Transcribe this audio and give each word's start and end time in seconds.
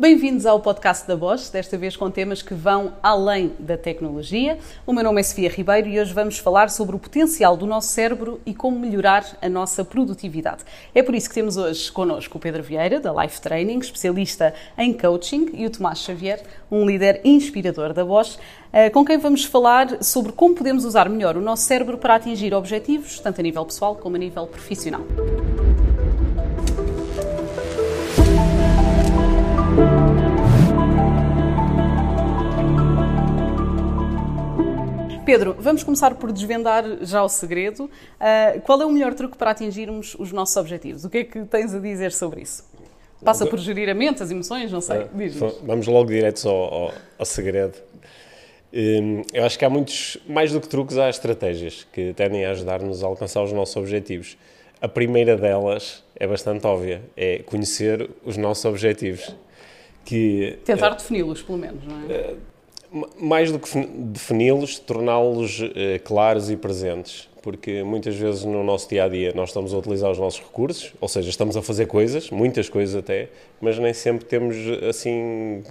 Bem-vindos 0.00 0.46
ao 0.46 0.58
podcast 0.58 1.06
da 1.06 1.14
Bosch, 1.14 1.50
desta 1.50 1.76
vez 1.76 1.94
com 1.94 2.10
temas 2.10 2.40
que 2.40 2.54
vão 2.54 2.94
além 3.02 3.52
da 3.58 3.76
tecnologia. 3.76 4.56
O 4.86 4.94
meu 4.94 5.04
nome 5.04 5.20
é 5.20 5.22
Sofia 5.22 5.50
Ribeiro 5.50 5.88
e 5.88 6.00
hoje 6.00 6.14
vamos 6.14 6.38
falar 6.38 6.70
sobre 6.70 6.96
o 6.96 6.98
potencial 6.98 7.54
do 7.54 7.66
nosso 7.66 7.88
cérebro 7.88 8.40
e 8.46 8.54
como 8.54 8.80
melhorar 8.80 9.26
a 9.42 9.48
nossa 9.50 9.84
produtividade. 9.84 10.64
É 10.94 11.02
por 11.02 11.14
isso 11.14 11.28
que 11.28 11.34
temos 11.34 11.58
hoje 11.58 11.92
connosco 11.92 12.38
o 12.38 12.40
Pedro 12.40 12.62
Vieira, 12.62 12.98
da 12.98 13.12
Life 13.12 13.42
Training, 13.42 13.78
especialista 13.78 14.54
em 14.78 14.94
coaching, 14.94 15.50
e 15.52 15.66
o 15.66 15.70
Tomás 15.70 15.98
Xavier, 15.98 16.42
um 16.70 16.86
líder 16.86 17.20
inspirador 17.22 17.92
da 17.92 18.02
Bosch, 18.02 18.38
eh, 18.72 18.88
com 18.88 19.04
quem 19.04 19.18
vamos 19.18 19.44
falar 19.44 20.02
sobre 20.02 20.32
como 20.32 20.54
podemos 20.54 20.86
usar 20.86 21.10
melhor 21.10 21.36
o 21.36 21.42
nosso 21.42 21.64
cérebro 21.64 21.98
para 21.98 22.14
atingir 22.14 22.54
objetivos, 22.54 23.20
tanto 23.20 23.38
a 23.38 23.42
nível 23.42 23.66
pessoal 23.66 23.94
como 23.96 24.16
a 24.16 24.18
nível 24.18 24.46
profissional. 24.46 25.02
Pedro, 35.30 35.54
vamos 35.56 35.84
começar 35.84 36.16
por 36.16 36.32
desvendar 36.32 36.84
já 37.02 37.22
o 37.22 37.28
segredo. 37.28 37.84
Uh, 37.84 38.60
qual 38.62 38.82
é 38.82 38.84
o 38.84 38.90
melhor 38.90 39.14
truque 39.14 39.38
para 39.38 39.52
atingirmos 39.52 40.16
os 40.18 40.32
nossos 40.32 40.56
objetivos? 40.56 41.04
O 41.04 41.08
que 41.08 41.18
é 41.18 41.24
que 41.24 41.44
tens 41.44 41.72
a 41.72 41.78
dizer 41.78 42.10
sobre 42.10 42.40
isso? 42.40 42.68
Passa 43.24 43.46
por 43.46 43.56
gerir 43.60 43.88
a 43.88 43.94
mente, 43.94 44.24
as 44.24 44.32
emoções, 44.32 44.72
não 44.72 44.80
sei. 44.80 45.02
Uh, 45.02 45.54
vamos 45.62 45.86
logo 45.86 46.10
direto 46.10 46.48
ao, 46.48 46.74
ao, 46.74 46.92
ao 47.16 47.24
segredo. 47.24 47.78
Um, 48.74 49.22
eu 49.32 49.44
acho 49.44 49.56
que 49.56 49.64
há 49.64 49.70
muitos, 49.70 50.18
mais 50.28 50.50
do 50.50 50.60
que 50.60 50.66
truques, 50.66 50.98
há 50.98 51.08
estratégias 51.08 51.86
que 51.92 52.12
tendem 52.12 52.44
a 52.44 52.50
ajudar-nos 52.50 53.04
a 53.04 53.06
alcançar 53.06 53.40
os 53.44 53.52
nossos 53.52 53.76
objetivos. 53.76 54.36
A 54.80 54.88
primeira 54.88 55.36
delas 55.36 56.02
é 56.16 56.26
bastante 56.26 56.66
óbvia, 56.66 57.02
é 57.16 57.38
conhecer 57.44 58.10
os 58.24 58.36
nossos 58.36 58.64
objetivos. 58.64 59.32
Que, 60.04 60.58
Tentar 60.64 60.90
uh, 60.90 60.96
defini-los, 60.96 61.40
pelo 61.40 61.58
menos, 61.58 61.84
não 61.86 62.00
é? 62.00 62.32
Uh, 62.32 62.36
mais 63.18 63.52
do 63.52 63.58
que 63.58 63.68
defini-los, 63.86 64.78
torná-los 64.78 65.60
eh, 65.74 65.98
claros 66.00 66.50
e 66.50 66.56
presentes. 66.56 67.28
Porque 67.42 67.82
muitas 67.82 68.14
vezes 68.16 68.44
no 68.44 68.62
nosso 68.62 68.88
dia 68.88 69.04
a 69.04 69.08
dia 69.08 69.32
nós 69.34 69.48
estamos 69.48 69.72
a 69.72 69.78
utilizar 69.78 70.10
os 70.10 70.18
nossos 70.18 70.40
recursos, 70.40 70.92
ou 71.00 71.08
seja, 71.08 71.30
estamos 71.30 71.56
a 71.56 71.62
fazer 71.62 71.86
coisas, 71.86 72.30
muitas 72.30 72.68
coisas 72.68 72.94
até, 72.94 73.28
mas 73.60 73.78
nem 73.78 73.94
sempre 73.94 74.26
temos 74.26 74.56
assim 74.88 75.62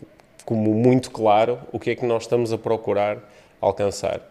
como 0.45 0.73
muito 0.73 1.11
claro 1.11 1.59
o 1.71 1.79
que 1.79 1.91
é 1.91 1.95
que 1.95 2.05
nós 2.05 2.23
estamos 2.23 2.51
a 2.51 2.57
procurar 2.57 3.19
alcançar. 3.61 4.27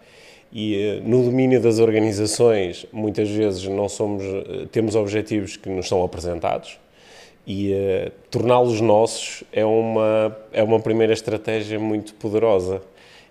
E 0.51 0.75
eh, 0.75 1.01
no 1.05 1.23
domínio 1.23 1.61
das 1.61 1.79
organizações, 1.79 2.87
muitas 2.93 3.29
vezes 3.29 3.65
não 3.69 3.89
somos, 3.89 4.25
eh, 4.25 4.67
temos 4.73 4.97
objetivos 4.97 5.57
que 5.57 5.69
nos 5.69 5.87
são 5.87 6.03
apresentados, 6.03 6.79
e 7.49 7.73
uh, 7.73 8.13
torná-los 8.31 8.79
nossos 8.83 9.43
é 9.51 9.65
uma, 9.65 10.37
é 10.53 10.63
uma 10.63 10.79
primeira 10.79 11.15
estratégia 11.15 11.81
muito 11.81 12.13
poderosa. 12.13 12.83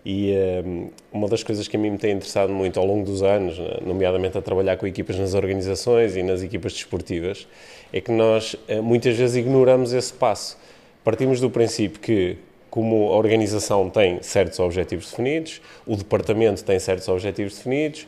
E 0.03 0.31
uh, 0.31 0.89
uma 1.13 1.27
das 1.27 1.43
coisas 1.43 1.67
que 1.67 1.77
a 1.77 1.79
mim 1.79 1.91
me 1.91 1.99
tem 1.99 2.13
interessado 2.13 2.51
muito 2.51 2.79
ao 2.79 2.85
longo 2.85 3.05
dos 3.05 3.21
anos, 3.21 3.59
nomeadamente 3.85 4.35
a 4.35 4.41
trabalhar 4.41 4.75
com 4.77 4.87
equipas 4.87 5.19
nas 5.19 5.35
organizações 5.35 6.17
e 6.17 6.23
nas 6.23 6.41
equipas 6.41 6.73
desportivas, 6.73 7.47
é 7.93 8.01
que 8.01 8.11
nós 8.11 8.55
uh, 8.55 8.81
muitas 8.81 9.15
vezes 9.15 9.35
ignoramos 9.35 9.93
esse 9.93 10.11
passo. 10.11 10.57
Partimos 11.03 11.39
do 11.39 11.51
princípio 11.51 11.99
que, 11.99 12.37
como 12.71 13.11
a 13.11 13.17
organização 13.17 13.87
tem 13.87 14.17
certos 14.23 14.59
objetivos 14.59 15.11
definidos, 15.11 15.61
o 15.85 15.95
departamento 15.95 16.63
tem 16.63 16.79
certos 16.79 17.07
objetivos 17.07 17.55
definidos, 17.55 18.07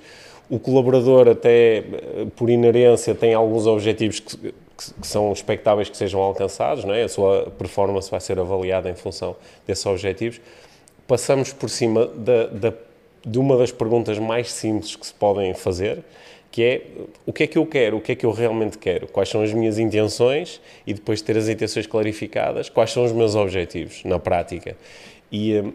o 0.50 0.58
colaborador, 0.58 1.28
até 1.28 1.84
por 2.36 2.50
inerência, 2.50 3.14
tem 3.14 3.36
alguns 3.36 3.68
objetivos 3.68 4.20
que 4.20 4.52
que, 4.80 4.94
que, 4.94 5.08
são 5.08 5.32
expectáveis 5.34 5.90
que 5.90 5.98
sejam 5.98 6.22
alcançados, 6.22 6.86
não 6.86 6.94
é? 6.94 7.04
a 7.04 7.10
sua 7.10 7.52
performance 7.58 8.10
vai 8.10 8.22
ser 8.22 8.40
avaliada 8.40 8.90
em 8.90 8.96
função 8.96 9.36
desses 9.68 9.86
objetivos, 9.86 10.40
passamos 11.08 11.52
por 11.52 11.70
cima 11.70 12.08
da, 12.08 12.48
da, 12.48 12.74
de 13.26 13.38
uma 13.38 13.58
das 13.58 13.72
perguntas 13.72 14.18
mais 14.18 14.52
simples 14.52 14.96
que 14.96 15.06
se 15.06 15.14
podem 15.14 15.54
fazer, 15.54 16.04
que 16.52 16.64
é 16.64 16.82
o 17.26 17.34
que 17.34 17.44
é 17.44 17.48
que 17.48 17.58
eu 17.58 17.66
quero, 17.66 17.98
o 17.98 18.02
que 18.02 18.14
é 18.14 18.16
que 18.16 18.26
eu 18.26 18.32
realmente 18.32 18.78
quero, 18.78 19.08
quais 19.08 19.30
são 19.30 19.42
as 19.42 19.54
minhas 19.54 19.78
intenções 19.78 20.60
e 20.88 20.94
depois 20.94 21.22
ter 21.22 21.38
as 21.38 21.48
intenções 21.48 21.86
clarificadas, 21.86 22.70
quais 22.70 22.92
são 22.92 23.04
os 23.04 23.12
meus 23.12 23.36
objetivos 23.36 24.04
na 24.04 24.18
prática. 24.18 24.76
E 25.32 25.60
hum, 25.60 25.74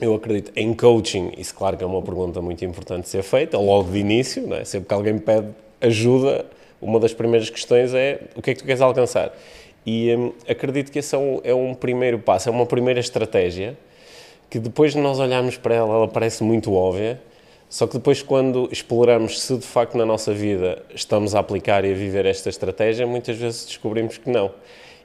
eu 0.00 0.14
acredito 0.14 0.52
em 0.56 0.72
coaching, 0.72 1.32
isso 1.36 1.54
claro 1.54 1.76
que 1.76 1.84
é 1.84 1.86
uma 1.86 2.00
pergunta 2.00 2.40
muito 2.40 2.64
importante 2.64 3.02
de 3.02 3.08
ser 3.10 3.22
feita, 3.22 3.58
logo 3.58 3.90
de 3.90 3.98
início, 3.98 4.46
não 4.46 4.56
é? 4.56 4.64
sempre 4.64 4.88
que 4.88 4.94
alguém 4.94 5.18
pede 5.18 5.48
ajuda, 5.80 6.46
uma 6.80 6.98
das 6.98 7.12
primeiras 7.12 7.50
questões 7.50 7.94
é 7.94 8.20
o 8.34 8.42
que 8.42 8.50
é 8.50 8.54
que 8.54 8.60
tu 8.60 8.66
queres 8.66 8.80
alcançar. 8.80 9.32
E 9.84 10.14
hum, 10.14 10.32
acredito 10.48 10.90
que 10.90 10.98
esse 10.98 11.14
é 11.14 11.18
um, 11.18 11.40
é 11.42 11.54
um 11.54 11.74
primeiro 11.74 12.18
passo, 12.18 12.48
é 12.48 12.52
uma 12.52 12.66
primeira 12.66 13.00
estratégia 13.00 13.76
que 14.48 14.58
depois 14.58 14.92
de 14.92 14.98
nós 14.98 15.18
olharmos 15.18 15.56
para 15.56 15.74
ela, 15.74 15.94
ela 15.94 16.08
parece 16.08 16.42
muito 16.42 16.74
óbvia, 16.74 17.20
só 17.70 17.86
que 17.86 17.92
depois, 17.94 18.20
quando 18.20 18.68
exploramos 18.72 19.40
se 19.40 19.56
de 19.56 19.64
facto 19.64 19.96
na 19.96 20.04
nossa 20.04 20.34
vida 20.34 20.82
estamos 20.92 21.36
a 21.36 21.38
aplicar 21.38 21.84
e 21.84 21.92
a 21.92 21.94
viver 21.94 22.26
esta 22.26 22.48
estratégia, 22.48 23.06
muitas 23.06 23.36
vezes 23.36 23.64
descobrimos 23.64 24.18
que 24.18 24.28
não. 24.28 24.50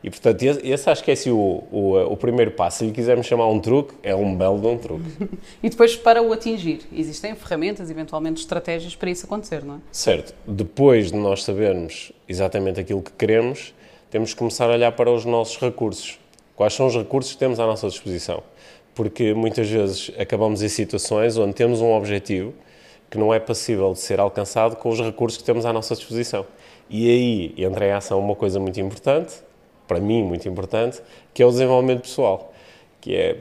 E 0.05 0.09
portanto, 0.11 0.43
esse 0.43 0.88
acho 0.88 1.03
que 1.03 1.09
é 1.09 1.16
assim, 1.16 1.31
o, 1.31 1.63
o, 1.71 2.13
o, 2.13 2.16
primeiro 2.16 2.51
passo. 2.51 2.77
Se 2.77 2.85
lhe 2.85 2.91
quisermos 2.91 3.25
chamar 3.25 3.47
um 3.47 3.59
truque, 3.59 3.95
é 4.03 4.13
um 4.13 4.35
belo 4.35 4.61
de 4.61 4.67
um 4.67 4.77
truque. 4.77 5.09
e 5.63 5.67
depois, 5.67 5.95
para 5.95 6.21
o 6.21 6.31
atingir, 6.31 6.81
existem 6.93 7.33
ferramentas, 7.33 7.89
eventualmente 7.89 8.39
estratégias 8.39 8.95
para 8.95 9.09
isso 9.09 9.25
acontecer, 9.25 9.63
não 9.66 9.77
é? 9.77 9.77
Certo. 9.91 10.35
Depois 10.45 11.11
de 11.11 11.17
nós 11.17 11.43
sabermos 11.43 12.11
exatamente 12.29 12.79
aquilo 12.79 13.01
que 13.01 13.13
queremos, 13.13 13.73
temos 14.11 14.31
que 14.31 14.38
começar 14.38 14.69
a 14.69 14.73
olhar 14.73 14.91
para 14.91 15.09
os 15.09 15.25
nossos 15.25 15.57
recursos. 15.57 16.19
Quais 16.55 16.75
são 16.75 16.85
os 16.85 16.95
recursos 16.95 17.33
que 17.33 17.39
temos 17.39 17.59
à 17.59 17.66
nossa 17.66 17.87
disposição? 17.87 18.43
Porque 18.93 19.33
muitas 19.33 19.67
vezes 19.67 20.11
acabamos 20.19 20.61
em 20.61 20.69
situações 20.69 21.35
onde 21.35 21.55
temos 21.55 21.81
um 21.81 21.91
objetivo 21.91 22.53
que 23.09 23.17
não 23.17 23.33
é 23.33 23.39
passível 23.39 23.91
de 23.93 23.99
ser 24.01 24.19
alcançado 24.19 24.75
com 24.75 24.87
os 24.87 25.01
recursos 25.01 25.39
que 25.39 25.43
temos 25.43 25.66
à 25.66 25.73
nossa 25.73 25.95
disposição. 25.95 26.45
E 26.91 27.09
aí 27.09 27.55
entra 27.57 27.87
em 27.87 27.91
ação 27.91 28.19
uma 28.19 28.35
coisa 28.35 28.59
muito 28.59 28.79
importante, 28.79 29.43
para 29.88 30.00
mim, 30.00 30.23
muito 30.23 30.47
importante, 30.47 31.01
que 31.34 31.41
é 31.41 31.46
o 31.46 31.51
desenvolvimento 31.51 32.01
pessoal, 32.01 32.53
que 33.01 33.16
é 33.16 33.35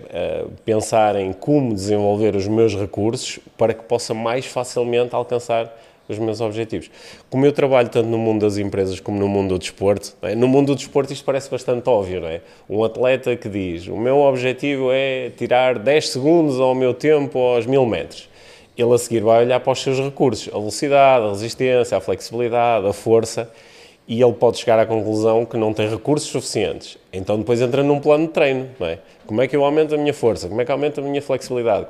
uh, 0.44 0.50
pensar 0.64 1.16
em 1.16 1.32
como 1.32 1.74
desenvolver 1.74 2.36
os 2.36 2.46
meus 2.46 2.74
recursos 2.74 3.38
para 3.56 3.72
que 3.72 3.84
possa 3.84 4.12
mais 4.12 4.44
facilmente 4.44 5.14
alcançar 5.14 5.74
os 6.08 6.18
meus 6.18 6.40
objetivos. 6.40 6.90
Como 7.30 7.46
eu 7.46 7.52
trabalho 7.52 7.88
tanto 7.88 8.08
no 8.08 8.18
mundo 8.18 8.42
das 8.42 8.58
empresas 8.58 9.00
como 9.00 9.18
no 9.18 9.28
mundo 9.28 9.50
do 9.54 9.58
desporto, 9.58 10.14
é? 10.22 10.34
no 10.34 10.46
mundo 10.46 10.68
do 10.68 10.76
desporto 10.76 11.12
isto 11.12 11.24
parece 11.24 11.50
bastante 11.50 11.88
óbvio, 11.88 12.24
é? 12.26 12.40
Um 12.68 12.84
atleta 12.84 13.34
que 13.36 13.48
diz, 13.48 13.86
o 13.86 13.96
meu 13.96 14.18
objetivo 14.18 14.90
é 14.92 15.30
tirar 15.30 15.78
10 15.78 16.08
segundos 16.08 16.60
ao 16.60 16.74
meu 16.74 16.92
tempo 16.92 17.38
aos 17.38 17.66
mil 17.66 17.86
metros. 17.86 18.28
Ele 18.76 18.92
a 18.92 18.98
seguir 18.98 19.20
vai 19.20 19.44
olhar 19.44 19.60
para 19.60 19.72
os 19.72 19.82
seus 19.82 19.98
recursos, 19.98 20.48
a 20.48 20.58
velocidade, 20.58 21.26
a 21.26 21.28
resistência, 21.30 21.96
a 21.96 22.00
flexibilidade, 22.00 22.86
a 22.86 22.92
força, 22.92 23.50
e 24.06 24.20
ele 24.22 24.32
pode 24.34 24.58
chegar 24.58 24.78
à 24.78 24.84
conclusão 24.84 25.46
que 25.46 25.56
não 25.56 25.72
tem 25.72 25.88
recursos 25.88 26.28
suficientes. 26.28 26.98
Então 27.12 27.38
depois 27.38 27.60
entra 27.60 27.82
num 27.82 28.00
plano 28.00 28.26
de 28.26 28.32
treino, 28.32 28.68
não 28.78 28.86
é? 28.86 28.98
Como 29.26 29.40
é 29.40 29.48
que 29.48 29.56
eu 29.56 29.64
aumento 29.64 29.94
a 29.94 29.98
minha 29.98 30.12
força? 30.12 30.48
Como 30.48 30.60
é 30.60 30.64
que 30.64 30.70
aumento 30.70 31.00
a 31.00 31.02
minha 31.02 31.22
flexibilidade? 31.22 31.86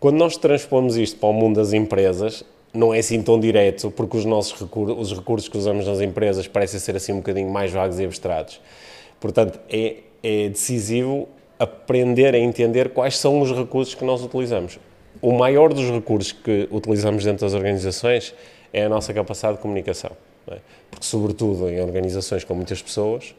Quando 0.00 0.16
nós 0.16 0.36
transpomos 0.36 0.96
isto 0.96 1.18
para 1.18 1.28
o 1.28 1.32
mundo 1.32 1.56
das 1.56 1.72
empresas, 1.72 2.44
não 2.74 2.92
é 2.92 2.98
assim 2.98 3.22
tão 3.22 3.38
direto, 3.38 3.90
porque 3.90 4.16
os 4.16 4.24
nossos 4.24 4.60
recursos, 4.60 4.98
os 4.98 5.16
recursos 5.16 5.48
que 5.48 5.56
usamos 5.56 5.86
nas 5.86 6.00
empresas 6.00 6.46
parecem 6.46 6.78
ser 6.78 6.96
assim 6.96 7.12
um 7.12 7.18
bocadinho 7.18 7.48
mais 7.48 7.72
vagos 7.72 7.98
e 7.98 8.04
abstratos. 8.04 8.60
Portanto, 9.20 9.58
é, 9.70 9.96
é 10.22 10.48
decisivo 10.48 11.28
aprender 11.58 12.34
a 12.34 12.38
entender 12.38 12.90
quais 12.90 13.16
são 13.16 13.40
os 13.40 13.50
recursos 13.50 13.94
que 13.94 14.04
nós 14.04 14.22
utilizamos. 14.22 14.78
O 15.22 15.32
maior 15.32 15.72
dos 15.72 15.88
recursos 15.90 16.32
que 16.32 16.68
utilizamos 16.70 17.24
dentro 17.24 17.46
das 17.46 17.54
organizações 17.54 18.34
é 18.72 18.84
a 18.84 18.88
nossa 18.88 19.14
capacidade 19.14 19.56
de 19.56 19.62
comunicação. 19.62 20.10
É? 20.48 20.58
Porque, 20.90 21.04
sobretudo, 21.04 21.68
em 21.68 21.80
organizações 21.80 22.44
com 22.44 22.54
muitas 22.54 22.80
pessoas, 22.80 23.34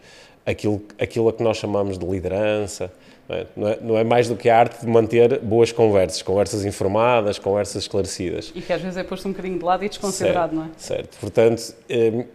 aquilo, 0.45 0.81
aquilo 0.99 1.29
a 1.29 1.33
que 1.33 1.43
nós 1.43 1.57
chamamos 1.57 1.97
de 1.97 2.05
liderança, 2.05 2.91
não 3.27 3.35
é? 3.35 3.47
Não, 3.55 3.67
é, 3.67 3.79
não 3.81 3.97
é, 3.97 4.03
mais 4.03 4.27
do 4.29 4.35
que 4.35 4.49
a 4.49 4.57
arte 4.57 4.81
de 4.81 4.87
manter 4.87 5.39
boas 5.39 5.71
conversas, 5.71 6.21
conversas 6.21 6.63
informadas, 6.65 7.37
conversas 7.37 7.83
esclarecidas. 7.83 8.51
E 8.55 8.61
que 8.61 8.71
às 8.71 8.81
vezes 8.81 8.97
é 8.97 9.03
posto 9.03 9.27
um 9.27 9.31
bocadinho 9.31 9.59
de 9.59 9.65
lado 9.65 9.83
e 9.83 9.89
desconsiderado, 9.89 10.55
certo, 10.55 10.55
não 10.55 10.63
é? 10.63 10.69
Certo. 10.77 11.17
Portanto, 11.19 11.75
eh, 11.89 12.25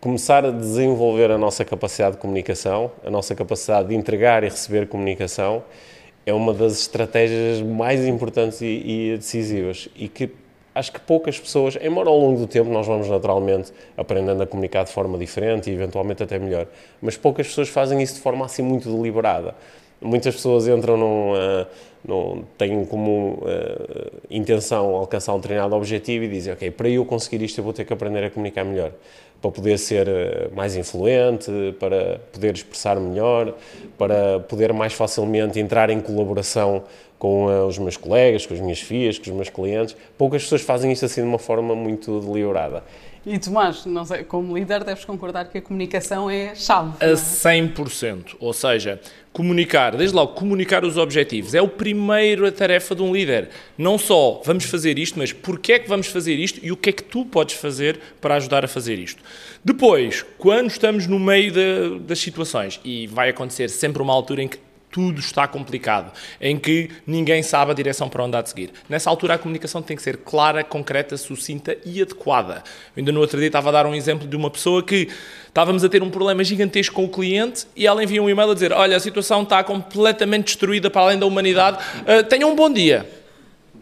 começar 0.00 0.44
a 0.44 0.50
desenvolver 0.50 1.30
a 1.30 1.38
nossa 1.38 1.64
capacidade 1.64 2.16
de 2.16 2.20
comunicação, 2.20 2.92
a 3.02 3.10
nossa 3.10 3.34
capacidade 3.34 3.88
de 3.88 3.94
entregar 3.94 4.44
e 4.44 4.48
receber 4.48 4.86
comunicação, 4.86 5.64
é 6.26 6.32
uma 6.32 6.52
das 6.52 6.80
estratégias 6.80 7.62
mais 7.62 8.04
importantes 8.06 8.60
e, 8.60 8.66
e 8.66 9.16
decisivas 9.16 9.88
e 9.96 10.08
que 10.08 10.30
acho 10.74 10.92
que 10.92 11.00
poucas 11.00 11.38
pessoas, 11.38 11.78
embora 11.80 12.08
ao 12.08 12.18
longo 12.18 12.40
do 12.40 12.46
tempo 12.46 12.68
nós 12.70 12.86
vamos 12.86 13.08
naturalmente 13.08 13.72
aprendendo 13.96 14.42
a 14.42 14.46
comunicar 14.46 14.84
de 14.84 14.92
forma 14.92 15.16
diferente 15.16 15.70
e 15.70 15.74
eventualmente 15.74 16.22
até 16.22 16.38
melhor, 16.38 16.66
mas 17.00 17.16
poucas 17.16 17.46
pessoas 17.46 17.68
fazem 17.68 18.02
isso 18.02 18.14
de 18.14 18.20
forma 18.20 18.44
assim 18.44 18.62
muito 18.62 18.90
deliberada. 18.90 19.54
Muitas 20.00 20.34
pessoas 20.34 20.66
entram 20.66 20.96
num, 20.96 21.32
uh, 21.32 21.66
num 22.06 22.44
têm 22.58 22.84
como 22.84 23.42
uh, 23.42 24.20
intenção 24.30 24.94
alcançar 24.94 25.34
um 25.34 25.40
determinado 25.40 25.74
objetivo 25.74 26.24
e 26.24 26.28
dizem, 26.28 26.52
ok, 26.52 26.70
para 26.70 26.88
eu 26.88 27.04
conseguir 27.04 27.42
isto 27.42 27.58
eu 27.58 27.64
vou 27.64 27.72
ter 27.72 27.84
que 27.84 27.92
aprender 27.92 28.24
a 28.24 28.30
comunicar 28.30 28.64
melhor. 28.64 28.92
para 29.40 29.50
poder 29.50 29.78
ser 29.78 30.08
eh, 30.08 30.48
mais 30.54 30.74
influente, 30.74 31.50
para 31.78 32.18
poder 32.32 32.54
expressar 32.54 32.98
melhor, 32.98 33.54
para 33.98 34.40
poder 34.40 34.72
mais 34.72 34.94
facilmente 34.94 35.60
entrar 35.60 35.90
em 35.90 36.00
colaboração 36.00 36.84
com 37.18 37.46
uh, 37.46 37.66
os 37.66 37.78
meus 37.78 37.96
colegas, 37.96 38.46
com 38.46 38.54
as 38.54 38.60
minhas 38.60 38.80
filhas, 38.80 39.18
com 39.18 39.30
os 39.30 39.36
meus 39.36 39.48
clientes. 39.48 39.96
Poucas 40.16 40.42
pessoas 40.42 40.62
fazem 40.62 40.92
isto 40.92 41.04
assim 41.04 41.22
de 41.22 41.26
uma 41.26 41.38
forma 41.38 41.74
muito 41.74 42.20
deliberada. 42.20 42.82
E 43.26 43.38
Tomás, 43.38 43.86
não 43.86 44.04
sei, 44.04 44.22
como 44.22 44.56
líder, 44.56 44.84
deves 44.84 45.04
concordar 45.04 45.46
que 45.46 45.56
a 45.56 45.62
comunicação 45.62 46.28
é 46.28 46.54
chave. 46.54 46.92
A 47.00 47.14
100%. 47.14 48.36
Ou 48.38 48.52
seja, 48.52 49.00
comunicar, 49.32 49.96
desde 49.96 50.14
logo, 50.14 50.34
comunicar 50.34 50.84
os 50.84 50.98
objetivos. 50.98 51.54
É 51.54 51.62
o 51.62 51.68
primeiro 51.68 52.46
a 52.46 52.52
tarefa 52.52 52.94
de 52.94 53.02
um 53.02 53.12
líder. 53.12 53.48
Não 53.78 53.96
só 53.96 54.42
vamos 54.44 54.64
fazer 54.64 54.98
isto, 54.98 55.18
mas 55.18 55.32
porquê 55.32 55.72
é 55.72 55.78
que 55.78 55.88
vamos 55.88 56.06
fazer 56.06 56.34
isto 56.34 56.60
e 56.62 56.70
o 56.70 56.76
que 56.76 56.90
é 56.90 56.92
que 56.92 57.02
tu 57.02 57.24
podes 57.24 57.56
fazer 57.56 57.98
para 58.20 58.34
ajudar 58.36 58.64
a 58.64 58.68
fazer 58.68 58.98
isto. 58.98 59.22
Depois, 59.64 60.24
quando 60.36 60.68
estamos 60.68 61.06
no 61.06 61.18
meio 61.18 61.50
de, 61.50 61.98
das 62.00 62.18
situações, 62.18 62.78
e 62.84 63.06
vai 63.06 63.30
acontecer 63.30 63.70
sempre 63.70 64.02
uma 64.02 64.12
altura 64.12 64.42
em 64.42 64.48
que 64.48 64.58
tudo 64.94 65.18
está 65.18 65.48
complicado, 65.48 66.12
em 66.40 66.56
que 66.56 66.88
ninguém 67.04 67.42
sabe 67.42 67.72
a 67.72 67.74
direção 67.74 68.08
para 68.08 68.22
onde 68.22 68.36
há 68.36 68.40
de 68.40 68.48
seguir. 68.48 68.70
Nessa 68.88 69.10
altura, 69.10 69.34
a 69.34 69.38
comunicação 69.38 69.82
tem 69.82 69.96
que 69.96 70.02
ser 70.04 70.18
clara, 70.18 70.62
concreta, 70.62 71.16
sucinta 71.16 71.76
e 71.84 72.00
adequada. 72.00 72.62
Eu 72.96 73.00
ainda 73.00 73.10
no 73.10 73.18
outro 73.18 73.36
dia 73.36 73.48
estava 73.48 73.70
a 73.70 73.72
dar 73.72 73.86
um 73.86 73.94
exemplo 73.96 74.28
de 74.28 74.36
uma 74.36 74.48
pessoa 74.48 74.84
que 74.84 75.08
estávamos 75.48 75.82
a 75.82 75.88
ter 75.88 76.00
um 76.00 76.10
problema 76.10 76.44
gigantesco 76.44 76.94
com 76.94 77.06
o 77.06 77.08
cliente 77.08 77.66
e 77.74 77.88
ela 77.88 78.04
envia 78.04 78.22
um 78.22 78.30
e-mail 78.30 78.52
a 78.52 78.54
dizer: 78.54 78.72
Olha, 78.72 78.96
a 78.96 79.00
situação 79.00 79.42
está 79.42 79.64
completamente 79.64 80.44
destruída 80.44 80.88
para 80.88 81.02
além 81.02 81.18
da 81.18 81.26
humanidade, 81.26 81.78
uh, 82.02 82.22
tenha 82.28 82.46
um 82.46 82.54
bom 82.54 82.72
dia. 82.72 83.04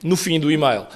No 0.03 0.17
fim 0.17 0.41
do 0.41 0.50
e-mail 0.50 0.87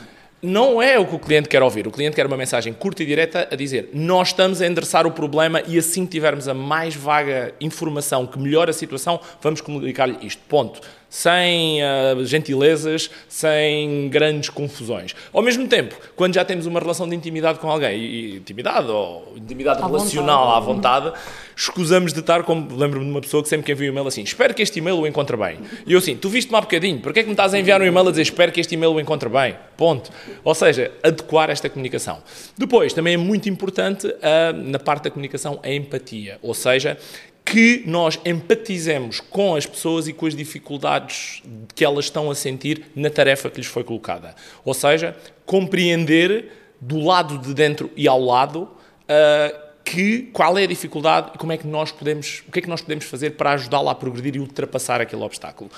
não 0.47 0.81
é 0.81 0.99
o 0.99 1.05
que 1.05 1.15
o 1.15 1.19
cliente 1.19 1.49
quer 1.49 1.63
ouvir. 1.63 1.87
O 1.87 1.91
cliente 1.91 2.15
quer 2.15 2.27
uma 2.27 2.37
mensagem 2.37 2.73
curta 2.73 3.03
e 3.03 3.07
direta 3.07 3.49
a 3.51 3.57
dizer: 3.57 3.91
Nós 3.93 4.29
estamos 4.29 4.63
a 4.63 4.67
endereçar 4.67 5.07
o 5.07 5.11
problema 5.11 5.63
e 5.67 5.77
assim 5.77 6.07
que 6.07 6.13
tivermos 6.13 6.49
a 6.49 6.55
mais 6.55 6.95
vaga 6.95 7.53
informação 7.61 8.27
que 8.27 8.39
melhore 8.39 8.71
a 8.71 8.73
situação, 8.73 9.21
vamos 9.43 9.61
comunicar-lhe 9.61 10.17
isto. 10.25 10.43
Ponto 10.49 10.81
sem 11.09 11.81
uh, 11.83 12.25
gentilezas, 12.25 13.11
sem 13.29 14.09
grandes 14.09 14.51
confusões. 14.51 15.15
Ao 15.33 15.43
mesmo 15.43 15.67
tempo, 15.69 15.95
quando 16.15 16.35
já 16.35 16.45
temos 16.45 16.67
uma 16.67 16.81
relação 16.81 17.09
de 17.09 17.15
intimidade 17.15 17.59
com 17.59 17.71
alguém, 17.71 17.99
e, 17.99 18.37
intimidade 18.37 18.89
ou 18.89 19.35
intimidade 19.37 19.83
à 19.83 19.87
relacional 19.87 20.61
vontade. 20.61 21.09
à 21.09 21.11
vontade, 21.11 21.21
escusamos 21.57 22.13
de 22.13 22.21
estar 22.21 22.43
como. 22.43 22.75
Lembro-me 22.77 23.07
de 23.07 23.11
uma 23.11 23.21
pessoa 23.21 23.43
que 23.43 23.49
sempre 23.49 23.67
que 23.67 23.73
envia 23.73 23.89
um 23.89 23.93
e-mail 23.93 24.07
assim: 24.07 24.23
Espero 24.23 24.53
que 24.55 24.63
este 24.63 24.79
e-mail 24.79 24.99
o 24.99 25.07
encontre 25.07 25.37
bem. 25.37 25.59
E 25.87 25.93
eu 25.93 25.99
assim: 25.99 26.17
Tu 26.17 26.29
viste-me 26.29 26.57
há 26.57 26.61
bocadinho, 26.61 27.01
porquê 27.01 27.21
é 27.21 27.23
que 27.23 27.29
me 27.29 27.35
estás 27.35 27.55
a 27.55 27.59
enviar 27.59 27.81
um 27.81 27.85
e-mail 27.85 28.09
a 28.09 28.11
dizer 28.11 28.23
Espero 28.23 28.53
que 28.53 28.61
este 28.61 28.75
e-mail 28.75 28.93
o 28.93 29.01
encontre 29.01 29.29
bem? 29.29 29.57
Ponto. 29.77 30.11
Ou 30.43 30.55
seja, 30.55 30.91
adequar 31.03 31.51
esta 31.51 31.69
comunicação. 31.69 32.23
Depois, 32.57 32.93
também 32.93 33.15
é 33.15 33.17
muito 33.17 33.49
importante 33.49 34.07
uh, 34.07 34.53
na 34.55 34.79
parte 34.79 35.05
da 35.05 35.11
comunicação 35.11 35.61
a 35.63 35.71
empatia, 35.71 36.39
ou 36.43 36.55
seja, 36.55 36.99
que 37.47 37.85
nós 37.87 38.19
empatizemos 38.27 39.21
com 39.21 39.55
as 39.55 39.65
pessoas 39.65 40.09
e 40.09 40.13
com 40.13 40.27
as 40.27 40.35
dificuldades 40.35 41.45
que 41.77 41.85
elas 41.85 42.07
estão 42.07 42.29
a 42.29 42.35
sentir 42.35 42.87
na 42.95 43.09
tarefa 43.09 43.49
que 43.49 43.59
lhes 43.59 43.69
foi 43.69 43.85
colocada. 43.85 44.35
Ou 44.65 44.75
seja, 44.75 45.17
compreender 45.47 46.51
do 46.81 46.99
lado 46.99 47.39
de 47.39 47.55
dentro 47.55 47.89
e 47.97 48.09
ao 48.09 48.21
lado 48.21 48.63
uh, 48.65 49.67
que, 49.85 50.23
qual 50.33 50.59
é 50.59 50.65
a 50.65 50.67
dificuldade 50.67 51.31
e 51.37 51.39
como 51.39 51.53
é 51.53 51.57
que 51.57 51.69
nós 51.69 51.93
podemos, 51.93 52.43
o 52.49 52.51
que 52.51 52.59
é 52.59 52.63
que 52.63 52.69
nós 52.69 52.83
podemos 52.83 53.05
fazer 53.05 53.31
para 53.31 53.53
ajudá-la 53.53 53.93
a 53.93 53.95
progredir 53.95 54.35
e 54.35 54.41
ultrapassar 54.41 55.01
aquele 55.01 55.23
obstáculo. 55.23 55.71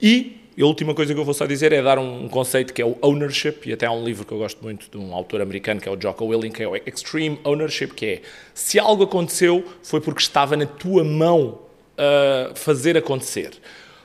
E 0.00 0.45
e 0.56 0.62
a 0.62 0.66
última 0.66 0.94
coisa 0.94 1.12
que 1.12 1.20
eu 1.20 1.24
vou 1.24 1.34
só 1.34 1.44
dizer 1.44 1.72
é 1.72 1.82
dar 1.82 1.98
um 1.98 2.28
conceito 2.28 2.72
que 2.72 2.80
é 2.80 2.84
o 2.84 2.96
ownership, 3.02 3.58
e 3.66 3.72
até 3.72 3.84
há 3.84 3.92
um 3.92 4.04
livro 4.04 4.24
que 4.24 4.32
eu 4.32 4.38
gosto 4.38 4.62
muito 4.62 4.90
de 4.90 4.96
um 4.96 5.14
autor 5.14 5.42
americano 5.42 5.80
que 5.80 5.88
é 5.88 5.92
o 5.92 6.00
Jocko 6.00 6.24
Willing, 6.24 6.50
que 6.50 6.62
é 6.62 6.68
o 6.68 6.74
Extreme 6.76 7.38
Ownership, 7.44 7.88
que 7.88 8.06
é 8.06 8.22
se 8.54 8.78
algo 8.78 9.04
aconteceu 9.04 9.64
foi 9.82 10.00
porque 10.00 10.20
estava 10.20 10.56
na 10.56 10.64
tua 10.64 11.04
mão 11.04 11.58
uh, 11.98 12.54
fazer 12.54 12.96
acontecer. 12.96 13.50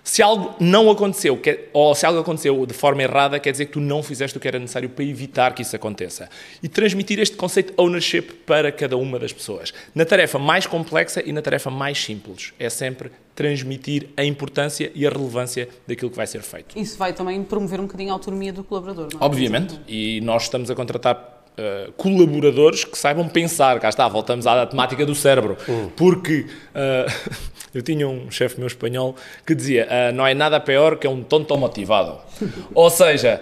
Se 0.03 0.21
algo 0.21 0.55
não 0.59 0.89
aconteceu, 0.89 1.39
ou 1.73 1.93
se 1.93 2.05
algo 2.05 2.19
aconteceu 2.19 2.65
de 2.65 2.73
forma 2.73 3.03
errada, 3.03 3.39
quer 3.39 3.51
dizer 3.51 3.67
que 3.67 3.73
tu 3.73 3.79
não 3.79 4.01
fizeste 4.01 4.37
o 4.37 4.39
que 4.39 4.47
era 4.47 4.57
necessário 4.57 4.89
para 4.89 5.05
evitar 5.05 5.53
que 5.53 5.61
isso 5.61 5.75
aconteça. 5.75 6.29
E 6.61 6.67
transmitir 6.67 7.19
este 7.19 7.35
conceito 7.35 7.73
de 7.73 7.81
ownership 7.81 8.23
para 8.45 8.71
cada 8.71 8.97
uma 8.97 9.19
das 9.19 9.31
pessoas. 9.31 9.73
Na 9.93 10.05
tarefa 10.05 10.39
mais 10.39 10.65
complexa 10.65 11.21
e 11.25 11.31
na 11.31 11.41
tarefa 11.41 11.69
mais 11.69 12.03
simples. 12.03 12.53
É 12.59 12.69
sempre 12.69 13.11
transmitir 13.35 14.09
a 14.17 14.23
importância 14.23 14.91
e 14.93 15.05
a 15.05 15.09
relevância 15.09 15.69
daquilo 15.87 16.09
que 16.09 16.17
vai 16.17 16.27
ser 16.27 16.41
feito. 16.41 16.77
Isso 16.77 16.97
vai 16.97 17.13
também 17.13 17.41
promover 17.43 17.79
um 17.79 17.83
bocadinho 17.83 18.09
a 18.09 18.13
autonomia 18.13 18.51
do 18.51 18.63
colaborador, 18.63 19.09
não 19.13 19.21
é? 19.21 19.23
Obviamente. 19.23 19.79
E 19.87 20.19
nós 20.21 20.43
estamos 20.43 20.69
a 20.69 20.75
contratar 20.75 21.40
Uh, 21.61 21.91
colaboradores 21.91 22.83
que 22.83 22.97
saibam 22.97 23.29
pensar. 23.29 23.79
Cá 23.79 23.89
está, 23.89 24.07
voltamos 24.07 24.47
à 24.47 24.65
temática 24.65 25.05
do 25.05 25.13
cérebro. 25.13 25.55
Hum. 25.69 25.89
Porque 25.95 26.47
uh, 26.73 27.37
eu 27.71 27.83
tinha 27.83 28.07
um 28.07 28.31
chefe 28.31 28.57
meu 28.57 28.65
espanhol 28.65 29.15
que 29.45 29.53
dizia: 29.53 29.87
uh, 29.87 30.11
não 30.11 30.25
é 30.25 30.33
nada 30.33 30.59
pior 30.59 30.97
que 30.97 31.07
um 31.07 31.21
tonto 31.21 31.55
motivado. 31.55 32.17
Ou 32.73 32.89
seja, 32.89 33.39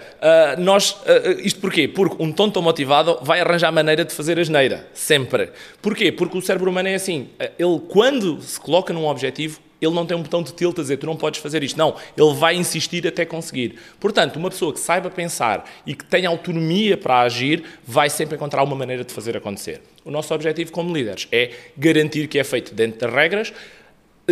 nós. 0.57 0.97
isto 1.41 1.61
porquê? 1.61 1.87
Porque 1.87 2.21
um 2.21 2.33
tonto 2.33 2.61
motivado 2.61 3.19
vai 3.21 3.39
arranjar 3.39 3.71
maneira 3.71 4.03
de 4.03 4.11
fazer 4.11 4.37
a 4.37 4.43
geneira. 4.43 4.85
Sempre. 4.93 5.51
Porquê? 5.81 6.11
Porque 6.11 6.37
o 6.37 6.41
cérebro 6.41 6.69
humano 6.69 6.89
é 6.89 6.95
assim. 6.95 7.29
Ele, 7.57 7.79
quando 7.87 8.41
se 8.41 8.59
coloca 8.59 8.91
num 8.91 9.07
objetivo, 9.07 9.61
ele 9.81 9.93
não 9.93 10.05
tem 10.05 10.15
um 10.15 10.21
botão 10.21 10.43
de 10.43 10.53
tilt 10.53 10.77
a 10.77 10.81
dizer 10.81 10.97
tu 10.97 11.05
não 11.05 11.15
podes 11.15 11.39
fazer 11.39 11.63
isto. 11.63 11.77
Não, 11.77 11.95
ele 12.17 12.33
vai 12.33 12.55
insistir 12.55 13.05
até 13.07 13.25
conseguir. 13.25 13.75
Portanto, 13.99 14.35
uma 14.37 14.49
pessoa 14.49 14.73
que 14.73 14.79
saiba 14.79 15.09
pensar 15.09 15.65
e 15.85 15.93
que 15.93 16.05
tenha 16.05 16.29
autonomia 16.29 16.97
para 16.97 17.21
agir 17.21 17.63
vai 17.85 18.09
sempre 18.09 18.35
encontrar 18.35 18.63
uma 18.63 18.75
maneira 18.75 19.03
de 19.03 19.13
fazer 19.13 19.37
acontecer. 19.37 19.81
O 20.03 20.11
nosso 20.11 20.33
objetivo 20.33 20.71
como 20.71 20.93
líderes 20.93 21.27
é 21.31 21.51
garantir 21.77 22.27
que 22.27 22.39
é 22.39 22.43
feito 22.43 22.73
dentro 22.73 22.99
das 22.99 23.13
regras, 23.13 23.53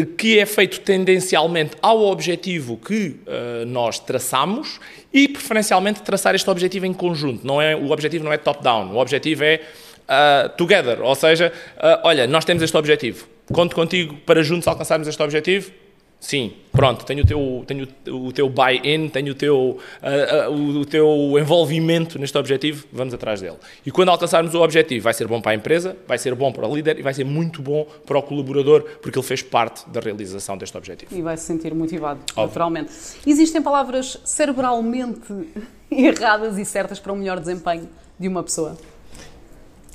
que 0.06 0.38
é 0.38 0.46
feito 0.46 0.82
tendencialmente 0.82 1.76
ao 1.82 2.06
objetivo 2.06 2.78
que 2.78 3.16
uh, 3.26 3.66
nós 3.66 4.00
traçamos 4.00 4.80
e 5.12 5.28
preferencialmente 5.28 6.02
traçar 6.02 6.36
este 6.36 6.50
objetivo 6.50 6.86
em 6.86 6.94
conjunto. 6.94 7.46
Não 7.46 7.62
é, 7.62 7.76
o 7.76 7.92
objetivo 7.92 8.24
não 8.24 8.34
é 8.34 8.38
top-down, 8.38 8.94
o 8.94 8.98
objetivo 8.98 9.44
é 9.44 9.62
uh, 10.08 10.50
together, 10.58 11.02
ou 11.02 11.16
seja, 11.16 11.52
uh, 11.78 12.02
olha, 12.04 12.26
nós 12.28 12.46
temos 12.46 12.64
este 12.64 12.76
objetivo 12.76 13.38
Conto 13.52 13.76
contigo 13.76 14.16
para 14.26 14.44
juntos 14.44 14.68
alcançarmos 14.68 15.08
este 15.08 15.24
objetivo? 15.24 15.72
Sim, 16.20 16.52
pronto, 16.72 17.06
tenho 17.06 17.24
o 17.24 17.28
teu, 17.28 17.64
tenho 17.68 17.88
o 18.08 18.32
teu 18.34 18.50
buy-in, 18.50 19.08
tenho 19.08 19.34
o 19.34 19.36
teu, 19.36 19.78
uh, 20.02 20.52
uh, 20.52 20.80
o 20.80 20.84
teu 20.84 21.08
envolvimento 21.40 22.18
neste 22.18 22.36
objetivo, 22.40 22.88
vamos 22.92 23.14
atrás 23.14 23.40
dele. 23.40 23.56
E 23.86 23.92
quando 23.92 24.10
alcançarmos 24.10 24.56
o 24.56 24.62
objetivo, 24.62 25.04
vai 25.04 25.14
ser 25.14 25.28
bom 25.28 25.40
para 25.40 25.52
a 25.52 25.56
empresa, 25.56 25.96
vai 26.08 26.18
ser 26.18 26.34
bom 26.34 26.52
para 26.52 26.68
o 26.68 26.76
líder 26.76 26.98
e 26.98 27.04
vai 27.04 27.14
ser 27.14 27.24
muito 27.24 27.62
bom 27.62 27.86
para 28.04 28.18
o 28.18 28.24
colaborador, 28.24 28.82
porque 29.00 29.18
ele 29.18 29.26
fez 29.26 29.44
parte 29.44 29.88
da 29.92 30.00
realização 30.00 30.58
deste 30.58 30.76
objetivo. 30.76 31.16
E 31.16 31.22
vai 31.22 31.38
se 31.38 31.44
sentir 31.44 31.74
motivado, 31.74 32.20
Óbvio. 32.32 32.48
naturalmente. 32.48 32.92
Existem 33.26 33.62
palavras 33.62 34.20
cerebralmente 34.26 35.22
erradas 35.90 36.58
e 36.58 36.66
certas 36.66 37.00
para 37.00 37.14
um 37.14 37.18
melhor 37.18 37.40
desempenho 37.40 37.88
de 38.20 38.28
uma 38.28 38.42
pessoa? 38.42 38.76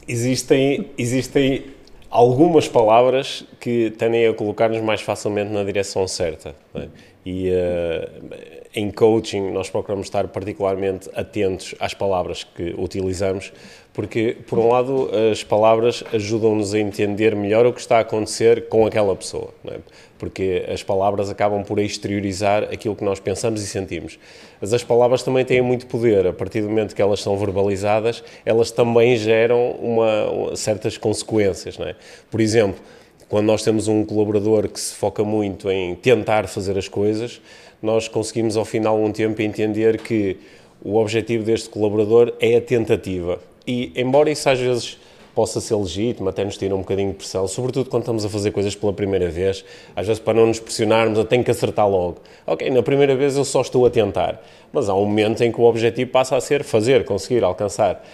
Existem, 0.07 0.91
existem 0.99 1.65
algumas 2.11 2.69
palavras 2.69 3.45
que 3.59 3.91
tendem 3.97 4.27
a 4.27 4.35
colocar-nos 4.35 4.81
mais 4.83 5.01
facilmente 5.01 5.51
na 5.51 5.65
direção 5.65 6.07
certa. 6.07 6.55
É? 6.75 6.89
E 7.25 7.51
uh, 7.51 8.37
em 8.75 8.91
coaching 8.91 9.51
nós 9.53 9.71
procuramos 9.71 10.09
estar 10.09 10.27
particularmente 10.29 11.09
atentos 11.15 11.75
às 11.79 11.95
palavras 11.95 12.45
que 12.45 12.75
utilizamos, 12.77 13.53
porque, 13.93 14.39
por 14.47 14.59
um 14.59 14.69
lado, 14.69 15.11
as 15.31 15.45
palavras 15.45 16.03
ajudam-nos 16.13 16.73
a 16.73 16.79
entender 16.79 17.37
melhor 17.37 17.67
o 17.67 17.73
que 17.73 17.81
está 17.81 17.99
a 17.99 18.01
acontecer 18.01 18.69
com 18.69 18.87
aquela 18.87 19.15
pessoa, 19.15 19.51
é? 19.67 19.79
porque 20.19 20.65
as 20.73 20.83
palavras 20.83 21.29
acabam 21.29 21.63
por 21.63 21.79
exteriorizar 21.79 22.65
aquilo 22.65 22.97
que 22.97 23.05
nós 23.05 23.21
pensamos 23.21 23.63
e 23.63 23.67
sentimos. 23.67 24.19
Mas 24.61 24.73
as 24.73 24.83
palavras 24.83 25.23
também 25.23 25.45
têm 25.45 25.61
muito 25.61 25.87
poder, 25.87 26.27
a 26.27 26.33
partir 26.33 26.63
do 26.63 26.71
momento 26.71 26.95
que 26.95 27.03
elas 27.03 27.21
são 27.21 27.37
verbalizadas, 27.37 28.25
elas 28.47 28.71
também 28.71 29.17
geram 29.17 29.73
uma, 29.73 30.57
certas 30.57 30.97
consequências. 30.97 31.79
É? 31.79 31.95
Por 32.31 32.41
exemplo, 32.41 32.81
quando 33.29 33.47
nós 33.47 33.63
temos 33.63 33.89
um 33.89 34.05
colaborador 34.07 34.69
que 34.69 34.81
se 34.81 34.95
foca 34.95 35.23
muito 35.23 35.71
em 35.71 35.95
tentar 35.97 36.49
fazer 36.49 36.79
as 36.79 36.89
coisas, 36.89 37.43
nós 37.83 38.09
conseguimos 38.09 38.57
ao 38.57 38.65
final 38.65 38.99
um 38.99 39.13
tempo 39.13 39.43
entender 39.43 40.01
que 40.01 40.39
o 40.83 40.97
objetivo 40.97 41.45
deste 41.45 41.69
colaborador 41.69 42.33
é 42.41 42.57
a 42.57 42.61
tentativa 42.61 43.52
e, 43.67 43.93
embora 43.97 44.31
isso 44.31 44.49
às 44.49 44.59
vezes 44.59 44.99
possa 45.35 45.61
ser 45.61 45.75
legítimo, 45.77 46.29
até 46.29 46.45
nos 46.45 46.57
tira 46.57 46.75
um 46.75 46.79
bocadinho 46.79 47.11
de 47.11 47.17
pressão, 47.17 47.49
sobretudo 47.49 47.89
quando 47.89 48.03
estamos 48.03 48.25
a 48.25 48.29
fazer 48.29 48.51
coisas 48.51 48.75
pela 48.75 48.93
primeira 48.93 49.29
vez, 49.31 49.65
às 49.97 50.07
vezes 50.07 50.23
para 50.23 50.35
não 50.35 50.47
nos 50.47 50.61
pressionarmos, 50.61 51.19
eu 51.19 51.25
tenho 51.25 51.43
que 51.43 51.51
acertar 51.51 51.89
logo. 51.89 52.19
Ok, 52.47 52.69
na 52.71 52.83
primeira 52.83 53.17
vez 53.17 53.37
eu 53.37 53.45
só 53.45 53.63
estou 53.63 53.87
a 53.87 53.91
tentar, 53.91 54.43
mas 54.73 54.89
há 54.89 54.95
um 54.95 55.07
momento 55.07 55.43
em 55.43 55.51
que 55.51 55.61
o 55.61 55.65
objetivo 55.65 56.11
passa 56.11 56.37
a 56.37 56.41
ser 56.41 56.63
fazer, 56.65 57.05
conseguir, 57.05 57.43
alcançar. 57.45 58.05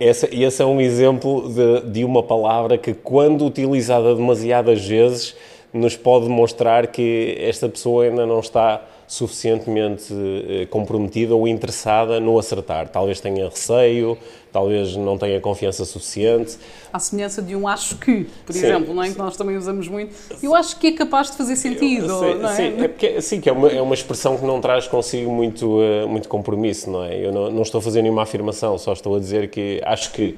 Esse, 0.00 0.26
esse 0.34 0.62
é 0.62 0.64
um 0.64 0.80
exemplo 0.80 1.52
de, 1.52 1.90
de 1.90 2.04
uma 2.04 2.22
palavra 2.22 2.78
que, 2.78 2.94
quando 2.94 3.44
utilizada 3.44 4.14
demasiadas 4.14 4.84
vezes, 4.86 5.34
nos 5.72 5.96
pode 5.96 6.28
mostrar 6.28 6.86
que 6.86 7.36
esta 7.40 7.68
pessoa 7.68 8.04
ainda 8.04 8.24
não 8.24 8.40
está 8.40 8.82
suficientemente 9.06 10.12
eh, 10.12 10.66
comprometida 10.66 11.34
ou 11.34 11.48
interessada 11.48 12.20
no 12.20 12.38
acertar. 12.38 12.88
Talvez 12.88 13.20
tenha 13.20 13.48
receio, 13.48 14.18
talvez 14.58 14.96
não 14.96 15.16
tenha 15.16 15.40
confiança 15.40 15.84
suficiente. 15.84 16.58
À 16.92 16.98
semelhança 16.98 17.40
de 17.40 17.54
um 17.54 17.68
acho 17.68 17.96
que, 17.96 18.26
por 18.44 18.52
sim, 18.52 18.64
exemplo, 18.64 18.92
não 18.92 19.02
é? 19.02 19.10
que 19.10 19.16
nós 19.16 19.36
também 19.36 19.56
usamos 19.56 19.86
muito. 19.86 20.12
Eu 20.42 20.54
acho 20.54 20.78
que 20.80 20.88
é 20.88 20.92
capaz 20.92 21.30
de 21.30 21.36
fazer 21.36 21.54
sentido, 21.54 22.08
sim, 22.08 22.34
não 22.34 22.50
é? 22.50 22.56
Sim, 22.56 22.82
é, 22.82 22.88
porque, 22.88 23.22
sim, 23.22 23.40
que 23.40 23.48
é 23.48 23.52
uma, 23.52 23.68
é 23.68 23.80
uma 23.80 23.94
expressão 23.94 24.36
que 24.36 24.44
não 24.44 24.60
traz 24.60 24.88
consigo 24.88 25.30
muito, 25.30 25.78
uh, 25.78 26.08
muito 26.08 26.28
compromisso, 26.28 26.90
não 26.90 27.04
é? 27.04 27.24
Eu 27.24 27.30
não, 27.30 27.50
não, 27.50 27.62
estou 27.62 27.78
a 27.78 27.82
fazer 27.82 28.02
nenhuma 28.02 28.22
afirmação, 28.22 28.76
só 28.78 28.92
estou 28.92 29.14
a 29.14 29.20
dizer 29.20 29.48
que 29.48 29.80
acho 29.84 30.12
que. 30.12 30.34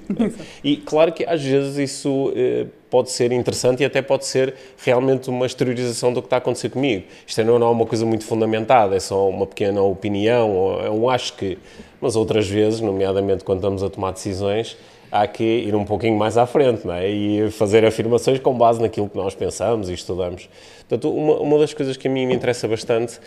e 0.62 0.76
claro 0.76 1.12
que 1.12 1.24
às 1.24 1.42
vezes 1.42 1.78
isso 1.78 2.28
uh, 2.28 2.68
pode 2.90 3.10
ser 3.10 3.32
interessante 3.32 3.82
e 3.82 3.86
até 3.86 4.02
pode 4.02 4.26
ser 4.26 4.54
realmente 4.84 5.30
uma 5.30 5.46
exteriorização 5.46 6.12
do 6.12 6.20
que 6.20 6.26
está 6.26 6.36
a 6.36 6.38
acontecer 6.40 6.68
comigo. 6.68 7.04
Isto 7.26 7.42
não 7.42 7.56
é 7.56 7.70
uma 7.70 7.86
coisa 7.86 8.04
muito 8.04 8.24
fundamentada, 8.24 8.96
é 8.96 9.00
só 9.00 9.28
uma 9.30 9.46
pequena 9.46 9.80
opinião, 9.80 10.50
ou 10.50 10.80
é 10.82 10.90
um 10.90 11.08
acho 11.08 11.34
que. 11.36 11.56
Mas 12.00 12.16
outras 12.16 12.49
vezes, 12.49 12.80
nomeadamente 12.80 13.45
quando 13.45 13.59
estamos 13.59 13.83
a 13.83 13.90
tomar 13.90 14.12
decisões, 14.12 14.76
há 15.11 15.26
que 15.26 15.42
ir 15.42 15.75
um 15.75 15.85
pouquinho 15.85 16.16
mais 16.16 16.38
à 16.38 16.47
frente 16.47 16.87
não 16.87 16.95
é? 16.95 17.09
e 17.09 17.50
fazer 17.50 17.85
afirmações 17.85 18.38
com 18.38 18.57
base 18.57 18.80
naquilo 18.80 19.09
que 19.09 19.16
nós 19.16 19.35
pensamos 19.35 19.88
e 19.90 19.95
estudamos. 19.95 20.49
Portanto, 20.88 21.12
uma, 21.12 21.35
uma 21.40 21.59
das 21.59 21.75
coisas 21.75 21.97
que 21.97 22.09
a 22.09 22.11
mim 22.11 22.26
me 22.26 22.35
interessa 22.35 22.66
bastante 22.69 23.19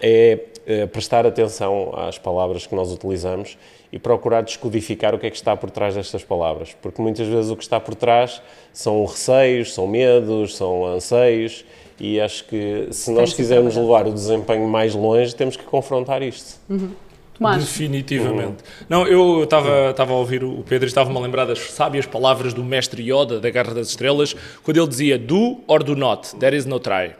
é, 0.00 0.38
é 0.66 0.86
prestar 0.86 1.26
atenção 1.26 1.92
às 1.96 2.18
palavras 2.18 2.66
que 2.66 2.74
nós 2.74 2.92
utilizamos 2.92 3.58
e 3.92 3.98
procurar 3.98 4.42
descodificar 4.42 5.14
o 5.14 5.18
que 5.18 5.26
é 5.26 5.30
que 5.30 5.36
está 5.36 5.56
por 5.56 5.70
trás 5.70 5.94
destas 5.94 6.22
palavras, 6.22 6.76
porque 6.80 7.02
muitas 7.02 7.26
vezes 7.26 7.50
o 7.50 7.56
que 7.56 7.62
está 7.62 7.80
por 7.80 7.94
trás 7.94 8.40
são 8.72 9.04
receios, 9.04 9.74
são 9.74 9.86
medos, 9.86 10.56
são 10.56 10.86
anseios, 10.86 11.64
e 11.98 12.20
acho 12.20 12.46
que 12.46 12.88
se 12.92 13.10
nós 13.10 13.34
quisermos 13.34 13.76
levar 13.76 14.06
o 14.06 14.12
desempenho 14.12 14.66
mais 14.66 14.94
longe, 14.94 15.34
temos 15.34 15.56
que 15.56 15.64
confrontar 15.64 16.22
isto. 16.22 16.58
Uhum. 16.68 16.92
Tomás. 17.40 17.64
Definitivamente. 17.64 18.44
Uhum. 18.46 18.86
Não, 18.86 19.06
eu 19.06 19.44
estava 19.44 20.12
a 20.12 20.14
ouvir 20.14 20.44
o 20.44 20.62
Pedro 20.68 20.86
e 20.86 20.88
estava-me 20.88 21.16
a 21.16 21.20
lembrar 21.20 21.46
das 21.46 21.58
sábias 21.58 22.04
palavras 22.04 22.52
do 22.52 22.62
mestre 22.62 23.02
Yoda 23.02 23.40
da 23.40 23.48
Guerra 23.48 23.72
das 23.72 23.88
Estrelas, 23.88 24.36
quando 24.62 24.76
ele 24.76 24.86
dizia 24.86 25.18
do 25.18 25.58
or 25.66 25.82
do 25.82 25.96
not, 25.96 26.36
there 26.36 26.54
is 26.54 26.66
no 26.66 26.78
try. 26.78 27.12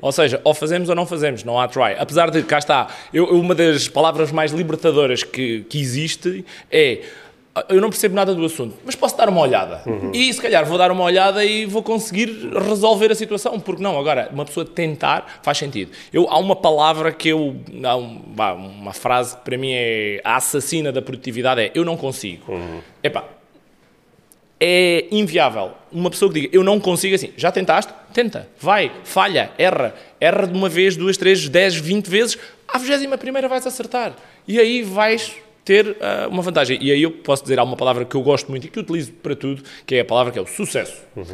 Ou 0.00 0.12
seja, 0.12 0.40
ou 0.44 0.54
fazemos 0.54 0.88
ou 0.88 0.94
não 0.94 1.06
fazemos, 1.06 1.44
não 1.44 1.60
há 1.60 1.68
try. 1.68 1.94
Apesar 1.98 2.30
de, 2.30 2.42
cá 2.42 2.58
está, 2.58 2.88
eu, 3.12 3.26
uma 3.26 3.54
das 3.54 3.86
palavras 3.86 4.32
mais 4.32 4.50
libertadoras 4.52 5.22
que, 5.22 5.66
que 5.68 5.78
existe 5.78 6.44
é 6.70 7.02
eu 7.68 7.80
não 7.80 7.88
percebo 7.88 8.14
nada 8.14 8.34
do 8.34 8.44
assunto, 8.44 8.76
mas 8.84 8.94
posso 8.94 9.16
dar 9.16 9.28
uma 9.28 9.40
olhada. 9.40 9.82
Uhum. 9.86 10.10
E 10.12 10.32
se 10.32 10.40
calhar 10.40 10.64
vou 10.66 10.76
dar 10.76 10.90
uma 10.90 11.04
olhada 11.04 11.44
e 11.44 11.64
vou 11.64 11.82
conseguir 11.82 12.28
resolver 12.52 13.10
a 13.10 13.14
situação, 13.14 13.58
porque 13.58 13.82
não? 13.82 13.98
Agora, 13.98 14.28
uma 14.32 14.44
pessoa 14.44 14.66
tentar 14.66 15.40
faz 15.42 15.58
sentido. 15.58 15.90
Eu, 16.12 16.28
há 16.28 16.38
uma 16.38 16.54
palavra 16.54 17.12
que 17.12 17.28
eu. 17.28 17.56
Há 17.84 17.96
um, 17.96 18.20
uma 18.80 18.92
frase 18.92 19.36
que 19.36 19.42
para 19.42 19.56
mim 19.56 19.72
é 19.72 20.20
a 20.22 20.36
assassina 20.36 20.92
da 20.92 21.00
produtividade: 21.00 21.60
é 21.60 21.70
eu 21.74 21.84
não 21.84 21.96
consigo. 21.96 22.52
Uhum. 22.52 22.80
Epá, 23.02 23.24
é 24.60 25.06
inviável 25.10 25.72
uma 25.92 26.10
pessoa 26.10 26.32
que 26.32 26.40
diga 26.40 26.56
eu 26.56 26.64
não 26.64 26.80
consigo 26.80 27.14
assim. 27.14 27.32
Já 27.36 27.50
tentaste? 27.52 27.92
Tenta, 28.12 28.48
vai, 28.60 28.90
falha, 29.04 29.50
erra. 29.56 29.94
Erra 30.20 30.46
de 30.46 30.56
uma 30.56 30.68
vez, 30.68 30.96
duas, 30.96 31.16
três, 31.16 31.48
dez, 31.48 31.74
vinte 31.74 32.08
vezes. 32.08 32.38
À 32.68 32.78
vigésima 32.78 33.16
primeira 33.16 33.48
vais 33.48 33.66
acertar. 33.66 34.14
E 34.46 34.58
aí 34.58 34.82
vais 34.82 35.36
ter 35.66 35.88
uh, 35.88 36.28
uma 36.30 36.42
vantagem. 36.42 36.78
E 36.80 36.92
aí 36.92 37.02
eu 37.02 37.10
posso 37.10 37.42
dizer, 37.42 37.58
há 37.58 37.64
uma 37.64 37.76
palavra 37.76 38.04
que 38.04 38.14
eu 38.14 38.22
gosto 38.22 38.48
muito 38.48 38.68
e 38.68 38.70
que 38.70 38.78
utilizo 38.78 39.12
para 39.14 39.34
tudo, 39.34 39.64
que 39.84 39.96
é 39.96 40.00
a 40.00 40.04
palavra 40.04 40.32
que 40.32 40.38
é 40.38 40.42
o 40.42 40.46
sucesso. 40.46 41.02
Uhum. 41.16 41.24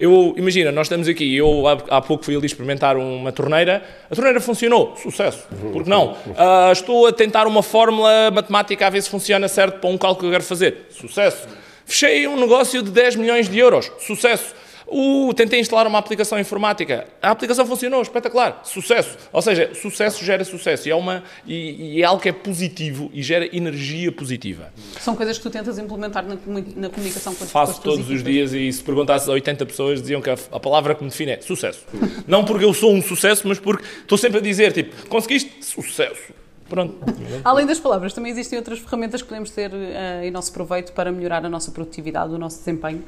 Eu, 0.00 0.34
imagina, 0.38 0.72
nós 0.72 0.86
estamos 0.86 1.06
aqui, 1.06 1.36
eu 1.36 1.68
há, 1.68 1.98
há, 1.98 2.00
pouco 2.00 2.24
fui 2.24 2.34
ali 2.34 2.46
experimentar 2.46 2.96
uma 2.96 3.30
torneira, 3.30 3.84
a 4.10 4.14
torneira 4.14 4.40
funcionou, 4.40 4.96
sucesso, 4.96 5.46
porque 5.72 5.90
não? 5.90 6.12
Uh, 6.12 6.72
estou 6.72 7.06
a 7.06 7.12
tentar 7.12 7.46
uma 7.46 7.62
fórmula 7.62 8.30
matemática 8.30 8.86
a 8.86 8.90
ver 8.90 9.02
se 9.02 9.10
funciona 9.10 9.46
certo 9.46 9.78
para 9.78 9.90
um 9.90 9.98
cálculo 9.98 10.20
que 10.20 10.26
eu 10.26 10.30
quero 10.30 10.44
fazer, 10.44 10.86
sucesso. 10.88 11.46
Fechei 11.84 12.26
um 12.26 12.40
negócio 12.40 12.82
de 12.82 12.90
10 12.90 13.16
milhões 13.16 13.48
de 13.48 13.58
euros. 13.58 13.92
Sucesso. 13.98 14.54
Uh, 14.92 15.32
tentei 15.32 15.58
instalar 15.58 15.86
uma 15.86 15.98
aplicação 15.98 16.38
informática. 16.38 17.06
A 17.22 17.30
aplicação 17.30 17.64
funcionou, 17.66 18.02
espetacular. 18.02 18.60
Sucesso. 18.62 19.16
Ou 19.32 19.40
seja, 19.40 19.74
sucesso 19.74 20.22
gera 20.22 20.44
sucesso. 20.44 20.86
E 20.86 20.90
é, 20.90 20.94
uma, 20.94 21.24
e, 21.46 21.96
e 21.96 22.02
é 22.02 22.04
algo 22.04 22.20
que 22.20 22.28
é 22.28 22.32
positivo 22.32 23.10
e 23.14 23.22
gera 23.22 23.48
energia 23.56 24.12
positiva. 24.12 24.70
São 25.00 25.16
coisas 25.16 25.38
que 25.38 25.42
tu 25.42 25.48
tentas 25.48 25.78
implementar 25.78 26.22
na, 26.26 26.36
na 26.76 26.90
comunicação 26.90 27.34
com 27.34 27.42
as 27.42 27.50
Faço 27.50 27.76
com 27.76 27.82
todos 27.82 28.10
os 28.10 28.22
dias 28.22 28.52
e 28.52 28.70
se 28.70 28.82
perguntasses 28.82 29.28
a 29.30 29.32
80 29.32 29.64
pessoas 29.64 30.02
diziam 30.02 30.20
que 30.20 30.28
a, 30.28 30.36
a 30.52 30.60
palavra 30.60 30.94
que 30.94 31.02
me 31.02 31.08
define 31.08 31.32
é 31.32 31.40
sucesso. 31.40 31.86
Não 32.26 32.44
porque 32.44 32.64
eu 32.66 32.74
sou 32.74 32.92
um 32.92 33.00
sucesso, 33.00 33.48
mas 33.48 33.58
porque 33.58 33.84
estou 34.02 34.18
sempre 34.18 34.38
a 34.38 34.42
dizer, 34.42 34.72
tipo, 34.72 35.08
conseguiste? 35.08 35.64
Sucesso. 35.64 36.34
Pronto. 36.68 36.98
Além 37.44 37.66
das 37.66 37.78
palavras, 37.78 38.12
também 38.12 38.32
existem 38.32 38.58
outras 38.58 38.78
ferramentas 38.78 39.22
que 39.22 39.28
podemos 39.28 39.50
ter 39.50 39.70
uh, 39.70 40.22
em 40.22 40.30
nosso 40.30 40.52
proveito 40.52 40.92
para 40.92 41.10
melhorar 41.10 41.44
a 41.44 41.48
nossa 41.48 41.70
produtividade, 41.70 42.32
o 42.32 42.38
nosso 42.38 42.58
desempenho? 42.58 43.02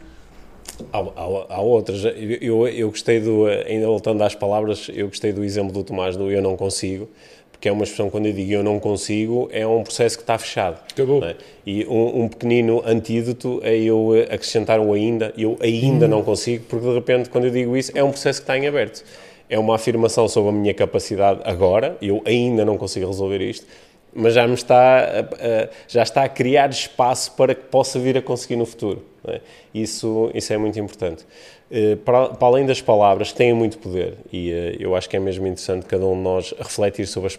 Há, 0.93 0.99
há, 0.99 1.57
há 1.57 1.61
outras. 1.61 2.05
Eu, 2.41 2.67
eu 2.69 2.91
gostei 2.91 3.21
do, 3.21 3.47
ainda 3.47 3.87
voltando 3.87 4.23
às 4.23 4.35
palavras, 4.35 4.91
eu 4.93 5.09
gostei 5.09 5.33
do 5.33 5.45
exemplo 5.45 5.73
do 5.73 5.85
Tomás 5.85 6.17
do 6.17 6.31
eu 6.31 6.43
não 6.43 6.57
consigo, 6.57 7.09
porque 7.51 7.69
é 7.69 7.73
uma 7.73 7.85
expressão, 7.85 8.11
quando 8.11 8.27
eu 8.27 8.33
digo 8.33 8.53
eu 8.53 8.63
não 8.63 8.79
consigo, 8.81 9.49
é 9.53 9.67
um 9.67 9.83
processo 9.83 10.17
que 10.17 10.23
está 10.23 10.37
fechado. 10.39 10.81
Acabou. 10.91 11.25
É? 11.25 11.37
E 11.67 11.85
um, 11.87 12.25
um, 12.25 12.29
pequenino 12.29 12.83
antídoto 12.85 13.61
é 13.63 13.77
eu 13.77 14.13
acrescentar 14.31 14.81
o 14.81 14.93
ainda, 14.93 15.33
eu 15.37 15.57
ainda 15.61 16.07
hum. 16.07 16.09
não 16.09 16.23
consigo, 16.23 16.65
porque 16.69 16.87
de 16.87 16.95
repente, 16.95 17.31
quando 17.31 17.45
eu 17.45 17.51
digo 17.51 17.77
isso, 17.77 17.93
é 17.95 18.03
um 18.03 18.11
processo 18.11 18.41
que 18.41 18.45
está 18.45 18.59
em 18.59 18.67
aberto 18.67 19.05
é 19.49 19.59
uma 19.59 19.75
afirmação 19.75 20.29
sobre 20.29 20.51
a 20.51 20.53
minha 20.53 20.75
capacidade 20.75 21.41
agora, 21.45 21.97
eu 22.01 22.23
ainda 22.25 22.65
não 22.65 22.79
consigo 22.79 23.07
resolver 23.07 23.41
isto, 23.41 23.67
mas 24.15 24.35
já 24.35 24.47
me 24.47 24.55
está 24.55 24.99
a, 24.99 25.21
a, 25.21 25.69
já 25.89 26.03
está 26.03 26.25
a 26.25 26.29
criar 26.29 26.71
espaço 26.71 27.33
para 27.33 27.55
que 27.55 27.63
possa 27.63 27.99
vir 27.99 28.17
a 28.17 28.23
conseguir 28.23 28.57
no 28.57 28.67
futuro. 28.67 29.05
É? 29.27 29.41
Isso, 29.75 30.31
isso 30.35 30.53
é 30.53 30.59
muito 30.59 30.79
importante. 30.79 31.25
Uh, 31.71 31.97
para, 31.99 32.29
para, 32.29 32.47
além 32.47 32.67
das 32.67 32.81
palavras, 32.81 33.33
têm 33.33 33.53
muito 33.55 33.79
poder, 33.79 34.15
e 34.31 34.53
uh, 34.53 34.77
eu 34.79 34.95
acho 34.95 35.09
que 35.09 35.17
é 35.17 35.21
mesmo 35.21 35.47
interessante 35.47 35.87
cada 35.87 36.05
um 36.07 36.15
de 36.15 36.23
nós 36.23 36.55
refletir 36.59 37.07
sobre 37.07 37.29
as, 37.29 37.39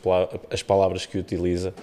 as 0.50 0.64
palavras 0.64 1.06
que 1.06 1.18
utiliza. 1.18 1.74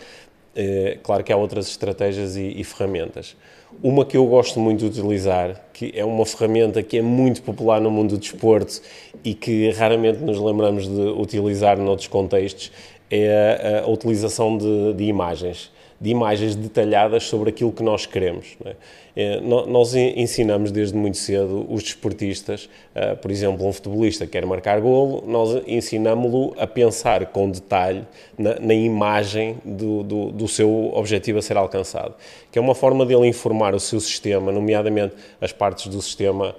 Uh, 0.57 0.99
claro 1.03 1.23
que 1.25 1.33
há 1.33 1.37
outras 1.37 1.69
estratégias 1.69 2.37
e, 2.37 2.61
e 2.61 2.65
ferramentas. 2.65 3.37
Uma 3.83 4.05
que 4.05 4.17
eu 4.17 4.27
gosto 4.27 4.61
muito 4.61 4.81
de 4.81 5.01
utilizar, 5.01 5.61
que 5.73 5.93
é 5.95 6.05
uma 6.05 6.27
ferramenta 6.27 6.83
que 6.83 6.99
é 6.99 7.03
muito 7.03 7.43
popular 7.43 7.81
no 7.81 7.91
mundo 7.91 8.11
do 8.11 8.19
desporto 8.19 8.83
e 9.25 9.35
que 9.35 9.71
raramente 9.71 10.19
nos 10.19 10.39
lembramos 10.39 10.87
de 10.87 11.01
utilizar 11.01 11.79
noutros 11.79 12.09
contextos, 12.09 12.71
é 13.15 13.83
a, 13.83 13.85
a 13.85 13.91
utilização 13.91 14.57
de, 14.57 14.95
de, 14.95 15.05
imagens, 15.05 15.71
de 16.01 16.09
imagens 16.09 16.57
detalhadas 16.57 17.25
sobre 17.25 17.51
aquilo 17.51 17.71
que 17.71 17.83
nós 17.83 18.07
queremos. 18.07 18.57
É? 18.65 18.75
É, 19.15 19.41
nós 19.41 19.95
ensinamos 19.95 20.73
desde 20.73 20.97
muito 20.97 21.19
cedo 21.19 21.67
os 21.69 21.83
desportistas, 21.83 22.71
uh, 22.97 23.15
por 23.19 23.31
exemplo, 23.31 23.67
um 23.67 23.71
futebolista 23.71 24.27
quer 24.27 24.47
marcar 24.47 24.81
golo, 24.81 25.23
nós 25.27 25.63
ensinamos-lo 25.67 26.55
a 26.59 26.67
pensar 26.67 27.27
com 27.27 27.51
detalhe 27.51 28.07
na, 28.39 28.59
na 28.59 28.73
imagem 28.73 29.59
do, 29.63 30.03
do, 30.03 30.33
do, 30.33 30.49
seu 30.49 30.91
objetivo 30.95 31.39
a 31.39 31.43
ser 31.43 31.59
alcançado, 31.59 32.15
que 32.51 32.59
é 32.59 32.63
uma 32.63 32.75
forma 32.75 33.05
dele 33.05 33.27
informar 33.27 33.75
o 33.75 33.81
seu 33.81 34.01
sistema, 34.01 34.51
nomeadamente 34.51 35.15
as 35.39 35.53
partes 35.53 35.89
do 35.89 36.01
sistema 36.01 36.57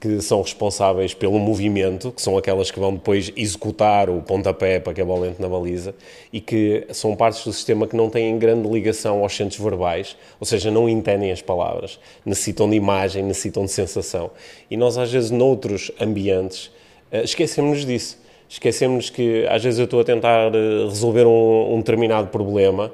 que 0.00 0.20
são 0.22 0.40
responsáveis 0.40 1.12
pelo 1.12 1.38
movimento, 1.38 2.10
que 2.10 2.22
são 2.22 2.38
aquelas 2.38 2.70
que 2.70 2.80
vão 2.80 2.94
depois 2.94 3.30
executar 3.36 4.08
o 4.08 4.22
pontapé 4.22 4.80
para 4.80 4.94
que 4.94 5.00
a 5.02 5.04
bola 5.04 5.28
entre 5.28 5.42
na 5.42 5.48
baliza, 5.48 5.94
e 6.32 6.40
que 6.40 6.86
são 6.90 7.14
partes 7.14 7.44
do 7.44 7.52
sistema 7.52 7.86
que 7.86 7.94
não 7.94 8.08
têm 8.08 8.38
grande 8.38 8.66
ligação 8.66 9.22
aos 9.22 9.36
centros 9.36 9.60
verbais, 9.60 10.16
ou 10.40 10.46
seja, 10.46 10.70
não 10.70 10.88
entendem 10.88 11.30
as 11.30 11.42
palavras, 11.42 12.00
necessitam 12.24 12.68
de 12.70 12.76
imagem, 12.76 13.22
necessitam 13.22 13.66
de 13.66 13.72
sensação. 13.72 14.30
E 14.70 14.76
nós, 14.76 14.96
às 14.96 15.12
vezes, 15.12 15.30
noutros 15.30 15.92
ambientes, 16.00 16.70
eh, 17.12 17.22
esquecemos 17.22 17.84
disso. 17.84 18.18
Esquecemos 18.48 19.10
que, 19.10 19.46
às 19.48 19.62
vezes, 19.62 19.78
eu 19.78 19.84
estou 19.84 20.00
a 20.00 20.04
tentar 20.04 20.54
eh, 20.54 20.84
resolver 20.88 21.26
um, 21.26 21.74
um 21.74 21.78
determinado 21.78 22.28
problema 22.28 22.90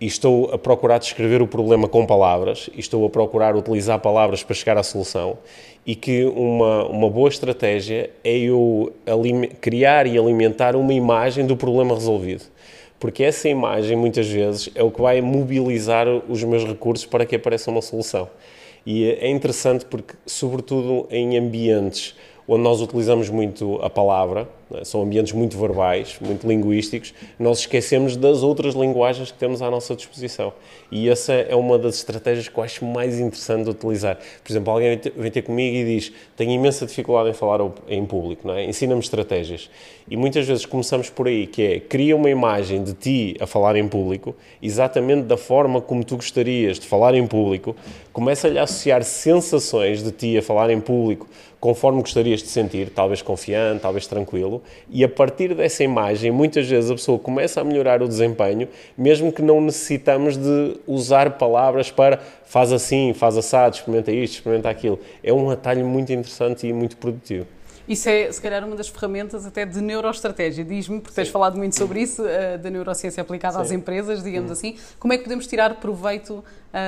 e 0.00 0.06
estou 0.06 0.50
a 0.52 0.58
procurar 0.58 0.98
descrever 0.98 1.42
o 1.42 1.46
problema 1.46 1.88
com 1.88 2.06
palavras, 2.06 2.70
e 2.74 2.80
estou 2.80 3.04
a 3.04 3.10
procurar 3.10 3.56
utilizar 3.56 3.98
palavras 3.98 4.42
para 4.42 4.54
chegar 4.54 4.78
à 4.78 4.82
solução, 4.82 5.38
e 5.84 5.94
que 5.94 6.24
uma, 6.24 6.84
uma 6.86 7.10
boa 7.10 7.28
estratégia 7.28 8.10
é 8.22 8.36
eu 8.36 8.92
criar 9.60 10.06
e 10.06 10.18
alimentar 10.18 10.76
uma 10.76 10.92
imagem 10.92 11.46
do 11.46 11.56
problema 11.56 11.94
resolvido. 11.94 12.44
Porque 13.00 13.22
essa 13.22 13.48
imagem, 13.48 13.96
muitas 13.96 14.28
vezes, 14.28 14.70
é 14.74 14.82
o 14.82 14.90
que 14.90 15.00
vai 15.00 15.20
mobilizar 15.20 16.06
os 16.28 16.42
meus 16.42 16.64
recursos 16.64 17.06
para 17.06 17.24
que 17.24 17.36
apareça 17.36 17.70
uma 17.70 17.80
solução. 17.80 18.28
E 18.84 19.04
é 19.04 19.28
interessante 19.28 19.84
porque, 19.84 20.14
sobretudo 20.26 21.06
em 21.10 21.36
ambientes 21.36 22.16
onde 22.46 22.62
nós 22.62 22.80
utilizamos 22.80 23.28
muito 23.28 23.78
a 23.82 23.90
palavra, 23.90 24.42
é? 24.42 24.57
São 24.84 25.02
ambientes 25.02 25.32
muito 25.32 25.58
verbais, 25.58 26.18
muito 26.20 26.46
linguísticos, 26.46 27.14
nós 27.38 27.60
esquecemos 27.60 28.16
das 28.16 28.42
outras 28.42 28.74
linguagens 28.74 29.30
que 29.30 29.38
temos 29.38 29.62
à 29.62 29.70
nossa 29.70 29.94
disposição. 29.94 30.52
E 30.90 31.08
essa 31.08 31.32
é 31.32 31.54
uma 31.54 31.78
das 31.78 31.96
estratégias 31.96 32.48
que 32.48 32.58
eu 32.58 32.64
acho 32.64 32.84
mais 32.84 33.18
interessante 33.18 33.64
de 33.64 33.70
utilizar. 33.70 34.16
Por 34.42 34.52
exemplo, 34.52 34.72
alguém 34.72 35.00
vem 35.16 35.30
ter 35.30 35.42
comigo 35.42 35.76
e 35.76 35.84
diz: 35.84 36.12
Tenho 36.36 36.52
imensa 36.52 36.86
dificuldade 36.86 37.30
em 37.30 37.32
falar 37.32 37.60
em 37.88 38.04
público, 38.04 38.46
não 38.46 38.54
é? 38.54 38.64
ensina-me 38.64 39.00
estratégias. 39.00 39.70
E 40.10 40.16
muitas 40.16 40.46
vezes 40.46 40.64
começamos 40.64 41.10
por 41.10 41.28
aí, 41.28 41.46
que 41.46 41.62
é 41.62 41.80
cria 41.80 42.16
uma 42.16 42.30
imagem 42.30 42.82
de 42.82 42.94
ti 42.94 43.36
a 43.40 43.46
falar 43.46 43.76
em 43.76 43.86
público, 43.86 44.34
exatamente 44.62 45.22
da 45.22 45.36
forma 45.36 45.80
como 45.80 46.02
tu 46.04 46.16
gostarias 46.16 46.78
de 46.78 46.86
falar 46.86 47.14
em 47.14 47.26
público, 47.26 47.76
começa-lhe 48.12 48.58
a 48.58 48.62
associar 48.62 49.02
sensações 49.02 50.02
de 50.02 50.10
ti 50.10 50.38
a 50.38 50.42
falar 50.42 50.70
em 50.70 50.80
público 50.80 51.28
conforme 51.60 52.00
gostarias 52.00 52.40
de 52.40 52.48
sentir, 52.48 52.90
talvez 52.90 53.20
confiante, 53.20 53.82
talvez 53.82 54.06
tranquilo, 54.06 54.57
e 54.88 55.04
a 55.04 55.08
partir 55.08 55.54
dessa 55.54 55.82
imagem, 55.82 56.30
muitas 56.30 56.68
vezes 56.68 56.90
a 56.90 56.94
pessoa 56.94 57.18
começa 57.18 57.60
a 57.60 57.64
melhorar 57.64 58.02
o 58.02 58.08
desempenho, 58.08 58.68
mesmo 58.96 59.32
que 59.32 59.42
não 59.42 59.60
necessitamos 59.60 60.36
de 60.36 60.76
usar 60.86 61.38
palavras 61.38 61.90
para 61.90 62.20
faz 62.44 62.72
assim, 62.72 63.12
faz 63.12 63.36
assado, 63.36 63.76
experimenta 63.76 64.10
isto, 64.10 64.34
experimenta 64.34 64.70
aquilo. 64.70 64.98
É 65.22 65.32
um 65.32 65.50
atalho 65.50 65.84
muito 65.84 66.12
interessante 66.12 66.66
e 66.66 66.72
muito 66.72 66.96
produtivo. 66.96 67.46
Isso 67.88 68.06
é, 68.06 68.30
se 68.30 68.40
calhar, 68.40 68.62
uma 68.64 68.76
das 68.76 68.88
ferramentas 68.88 69.46
até 69.46 69.64
de 69.64 69.80
neuroestratégia. 69.80 70.62
Diz-me, 70.62 71.00
porque 71.00 71.14
Sim. 71.14 71.22
tens 71.22 71.30
falado 71.30 71.56
muito 71.56 71.74
sobre 71.74 72.02
isso, 72.02 72.22
uh, 72.22 72.58
da 72.58 72.68
neurociência 72.68 73.22
aplicada 73.22 73.56
Sim. 73.56 73.62
às 73.62 73.72
empresas, 73.72 74.22
digamos 74.22 74.50
hum. 74.50 74.52
assim. 74.52 74.76
Como 74.98 75.14
é 75.14 75.16
que 75.16 75.22
podemos 75.22 75.46
tirar 75.46 75.74
proveito 75.76 76.44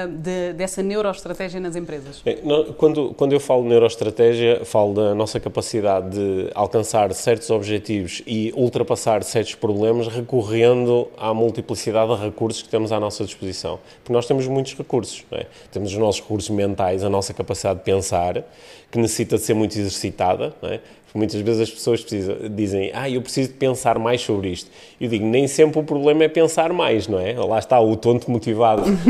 de, 0.09 0.53
dessa 0.53 0.83
neuroestratégia 0.83 1.59
nas 1.59 1.75
empresas? 1.75 2.21
É, 2.27 2.39
quando, 2.77 3.15
quando 3.15 3.33
eu 3.33 3.41
falo 3.41 3.65
neuroestratégia, 3.65 4.65
falo 4.65 4.95
da 4.95 5.15
nossa 5.15 5.41
capacidade 5.41 6.11
de 6.11 6.51
alcançar 6.55 7.13
certos 7.15 7.49
objetivos 7.51 8.23
e 8.27 8.53
ultrapassar 8.55 9.23
certos 9.23 9.55
problemas 9.55 10.07
recorrendo 10.09 11.09
à 11.17 11.33
multiplicidade 11.33 12.15
de 12.15 12.23
recursos 12.23 12.63
que 12.63 12.69
temos 12.69 12.93
à 12.93 13.01
nossa 13.01 13.25
disposição. 13.25 13.79
Porque 14.03 14.13
nós 14.13 14.27
temos 14.27 14.47
muitos 14.47 14.75
recursos. 14.77 15.25
É? 15.33 15.47
Temos 15.73 15.93
os 15.93 15.99
nossos 15.99 16.21
recursos 16.21 16.51
mentais, 16.51 17.03
a 17.03 17.09
nossa 17.09 17.33
capacidade 17.33 17.79
de 17.79 17.85
pensar, 17.85 18.45
que 18.91 18.99
necessita 18.99 19.37
de 19.37 19.43
ser 19.43 19.55
muito 19.55 19.79
exercitada. 19.79 20.55
É? 20.63 20.81
Muitas 21.15 21.41
vezes 21.41 21.63
as 21.63 21.71
pessoas 21.71 22.01
precisam, 22.01 22.37
dizem, 22.55 22.91
ah, 22.95 23.11
eu 23.11 23.21
preciso 23.21 23.49
de 23.49 23.55
pensar 23.55 23.99
mais 23.99 24.21
sobre 24.21 24.51
isto. 24.51 24.71
Eu 25.01 25.09
digo, 25.09 25.27
nem 25.27 25.49
sempre 25.49 25.81
o 25.81 25.83
problema 25.83 26.25
é 26.25 26.29
pensar 26.29 26.73
mais, 26.73 27.09
não 27.09 27.19
é? 27.19 27.33
Lá 27.35 27.59
está 27.59 27.81
o 27.81 27.97
tonto 27.97 28.31
motivado. 28.31 28.83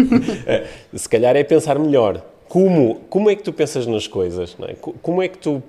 Eh, 0.47 0.67
se 0.95 1.09
calhar 1.09 1.37
é 1.37 1.45
pensar 1.45 1.79
melhor. 1.79 2.23
Como, 2.49 2.97
como 3.09 3.31
é 3.31 3.37
que 3.37 3.43
tu 3.43 3.53
pensas 3.53 3.87
nas 3.87 4.07
coisas? 4.07 4.57
Não 4.59 4.67
é? 4.67 4.75
Como 4.75 5.23
é 5.23 5.29
que 5.29 5.39
tu 5.39 5.63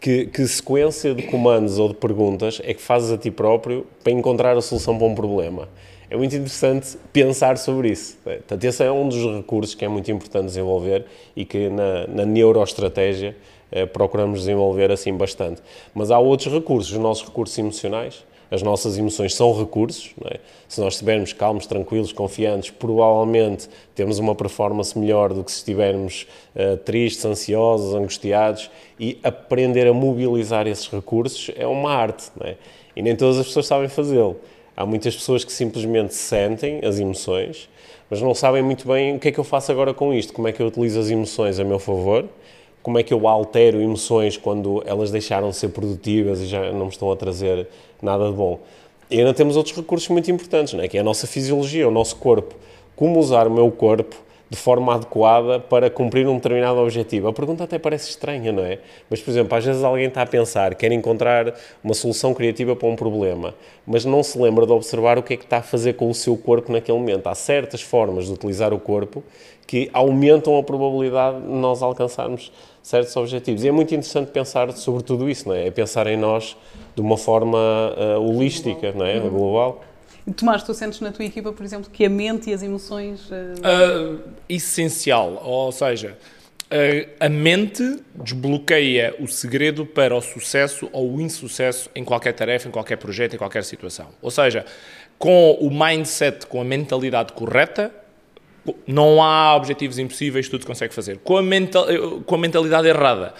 que, 0.00 0.26
que, 0.26 0.46
sequência 0.46 1.14
de 1.14 1.22
comandos 1.24 1.78
ou 1.78 1.88
de 1.88 1.94
perguntas 1.94 2.60
é 2.64 2.74
que 2.74 2.82
fazes 2.82 3.10
a 3.12 3.16
ti 3.16 3.30
próprio 3.30 3.86
para 4.02 4.12
encontrar 4.12 4.56
a 4.56 4.60
solução 4.60 4.98
para 4.98 5.06
um 5.06 5.14
problema? 5.14 5.68
É 6.10 6.16
muito 6.16 6.34
interessante 6.36 6.98
pensar 7.12 7.56
sobre 7.56 7.90
isso. 7.90 8.18
É? 8.26 8.34
Portanto, 8.34 8.64
esse 8.64 8.84
é 8.84 8.92
um 8.92 9.08
dos 9.08 9.24
recursos 9.34 9.74
que 9.74 9.84
é 9.84 9.88
muito 9.88 10.10
importante 10.10 10.46
desenvolver 10.46 11.06
e 11.34 11.44
que 11.44 11.70
na, 11.70 12.06
na 12.06 12.26
neuroestratégia 12.26 13.28
eh, 13.30 13.34
procuramos 13.92 14.40
desenvolver 14.40 14.90
assim 14.90 15.16
bastante. 15.16 15.62
Mas 15.94 16.10
há 16.10 16.18
outros 16.18 16.52
recursos, 16.52 16.92
os 16.92 16.98
nossos 16.98 17.24
recursos 17.24 17.56
emocionais. 17.58 18.24
As 18.52 18.62
nossas 18.62 18.98
emoções 18.98 19.34
são 19.34 19.58
recursos. 19.58 20.10
É? 20.26 20.38
Se 20.68 20.78
nós 20.78 20.92
estivermos 20.92 21.32
calmos, 21.32 21.66
tranquilos, 21.66 22.12
confiantes, 22.12 22.68
provavelmente 22.68 23.66
temos 23.94 24.18
uma 24.18 24.34
performance 24.34 24.96
melhor 24.98 25.32
do 25.32 25.42
que 25.42 25.50
se 25.50 25.58
estivermos 25.58 26.26
uh, 26.54 26.76
tristes, 26.76 27.24
ansiosos, 27.24 27.94
angustiados. 27.94 28.70
E 29.00 29.18
aprender 29.24 29.86
a 29.86 29.94
mobilizar 29.94 30.66
esses 30.66 30.86
recursos 30.86 31.50
é 31.56 31.66
uma 31.66 31.94
arte. 31.94 32.30
É? 32.42 32.56
E 32.94 33.00
nem 33.00 33.16
todas 33.16 33.38
as 33.38 33.46
pessoas 33.46 33.66
sabem 33.66 33.88
fazê-lo. 33.88 34.36
Há 34.76 34.84
muitas 34.84 35.16
pessoas 35.16 35.44
que 35.44 35.52
simplesmente 35.52 36.14
sentem 36.14 36.84
as 36.84 36.98
emoções, 36.98 37.70
mas 38.10 38.20
não 38.20 38.34
sabem 38.34 38.62
muito 38.62 38.86
bem 38.86 39.16
o 39.16 39.18
que 39.18 39.28
é 39.28 39.32
que 39.32 39.40
eu 39.40 39.44
faço 39.44 39.72
agora 39.72 39.94
com 39.94 40.12
isto, 40.12 40.32
como 40.32 40.48
é 40.48 40.52
que 40.52 40.60
eu 40.60 40.66
utilizo 40.66 41.00
as 41.00 41.10
emoções 41.10 41.58
a 41.58 41.64
meu 41.64 41.78
favor 41.78 42.26
como 42.82 42.98
é 42.98 43.02
que 43.02 43.14
eu 43.14 43.28
altero 43.28 43.80
emoções 43.80 44.36
quando 44.36 44.82
elas 44.86 45.10
deixaram 45.10 45.50
de 45.50 45.56
ser 45.56 45.68
produtivas 45.68 46.40
e 46.40 46.46
já 46.46 46.72
não 46.72 46.86
me 46.86 46.90
estão 46.90 47.10
a 47.12 47.16
trazer 47.16 47.68
nada 48.00 48.28
de 48.28 48.32
bom. 48.32 48.58
E 49.10 49.18
ainda 49.18 49.32
temos 49.32 49.56
outros 49.56 49.76
recursos 49.76 50.08
muito 50.08 50.30
importantes, 50.30 50.74
não 50.74 50.82
é? 50.82 50.88
que 50.88 50.96
é 50.96 51.00
a 51.00 51.04
nossa 51.04 51.26
fisiologia, 51.26 51.86
o 51.86 51.90
nosso 51.90 52.16
corpo. 52.16 52.54
Como 52.96 53.18
usar 53.20 53.46
o 53.46 53.50
meu 53.50 53.70
corpo 53.70 54.16
de 54.52 54.58
forma 54.58 54.94
adequada 54.94 55.58
para 55.58 55.88
cumprir 55.88 56.28
um 56.28 56.36
determinado 56.36 56.78
objetivo. 56.78 57.26
A 57.26 57.32
pergunta 57.32 57.64
até 57.64 57.78
parece 57.78 58.10
estranha, 58.10 58.52
não 58.52 58.62
é? 58.62 58.80
Mas, 59.08 59.22
por 59.22 59.30
exemplo, 59.30 59.56
às 59.56 59.64
vezes 59.64 59.82
alguém 59.82 60.08
está 60.08 60.20
a 60.20 60.26
pensar, 60.26 60.74
quer 60.74 60.92
encontrar 60.92 61.54
uma 61.82 61.94
solução 61.94 62.34
criativa 62.34 62.76
para 62.76 62.86
um 62.86 62.94
problema, 62.94 63.54
mas 63.86 64.04
não 64.04 64.22
se 64.22 64.38
lembra 64.38 64.66
de 64.66 64.72
observar 64.72 65.16
o 65.16 65.22
que 65.22 65.32
é 65.32 65.36
que 65.38 65.44
está 65.44 65.56
a 65.56 65.62
fazer 65.62 65.94
com 65.94 66.10
o 66.10 66.12
seu 66.14 66.36
corpo 66.36 66.70
naquele 66.70 66.98
momento. 66.98 67.28
Há 67.28 67.34
certas 67.34 67.80
formas 67.80 68.26
de 68.26 68.32
utilizar 68.34 68.74
o 68.74 68.78
corpo 68.78 69.24
que 69.66 69.88
aumentam 69.90 70.58
a 70.58 70.62
probabilidade 70.62 71.40
de 71.40 71.48
nós 71.48 71.82
alcançarmos 71.82 72.52
certos 72.82 73.16
objetivos. 73.16 73.64
E 73.64 73.68
é 73.68 73.72
muito 73.72 73.94
interessante 73.94 74.32
pensar 74.32 74.70
sobre 74.72 75.02
tudo 75.02 75.30
isso, 75.30 75.48
não 75.48 75.54
é? 75.54 75.68
É 75.68 75.70
pensar 75.70 76.06
em 76.08 76.16
nós 76.18 76.58
de 76.94 77.00
uma 77.00 77.16
forma 77.16 77.58
uh, 77.58 78.20
holística, 78.20 78.92
não 78.92 79.06
é? 79.06 79.18
Global. 79.18 79.80
Tomás, 80.36 80.62
tu 80.62 80.72
sentes 80.72 81.00
na 81.00 81.10
tua 81.10 81.24
equipa, 81.24 81.52
por 81.52 81.64
exemplo, 81.64 81.90
que 81.90 82.04
a 82.04 82.10
mente 82.10 82.50
e 82.50 82.54
as 82.54 82.62
emoções. 82.62 83.28
Uh... 83.30 84.14
Uh, 84.14 84.20
essencial, 84.48 85.42
ou 85.44 85.72
seja, 85.72 86.16
a 87.20 87.28
mente 87.28 88.00
desbloqueia 88.14 89.14
o 89.18 89.28
segredo 89.28 89.84
para 89.84 90.16
o 90.16 90.22
sucesso 90.22 90.88
ou 90.92 91.16
o 91.16 91.20
insucesso 91.20 91.90
em 91.94 92.02
qualquer 92.02 92.32
tarefa, 92.32 92.68
em 92.68 92.70
qualquer 92.70 92.96
projeto, 92.96 93.34
em 93.34 93.38
qualquer 93.38 93.62
situação. 93.62 94.08
Ou 94.22 94.30
seja, 94.30 94.64
com 95.18 95.52
o 95.60 95.70
mindset, 95.70 96.46
com 96.46 96.60
a 96.60 96.64
mentalidade 96.64 97.34
correta, 97.34 97.92
não 98.86 99.22
há 99.22 99.54
objetivos 99.54 99.98
impossíveis, 99.98 100.48
tudo 100.48 100.62
se 100.62 100.66
consegue 100.66 100.94
fazer. 100.94 101.18
Com 101.18 101.36
a, 101.36 101.42
mental, 101.42 101.86
com 102.24 102.34
a 102.34 102.38
mentalidade 102.38 102.88
errada, 102.88 103.34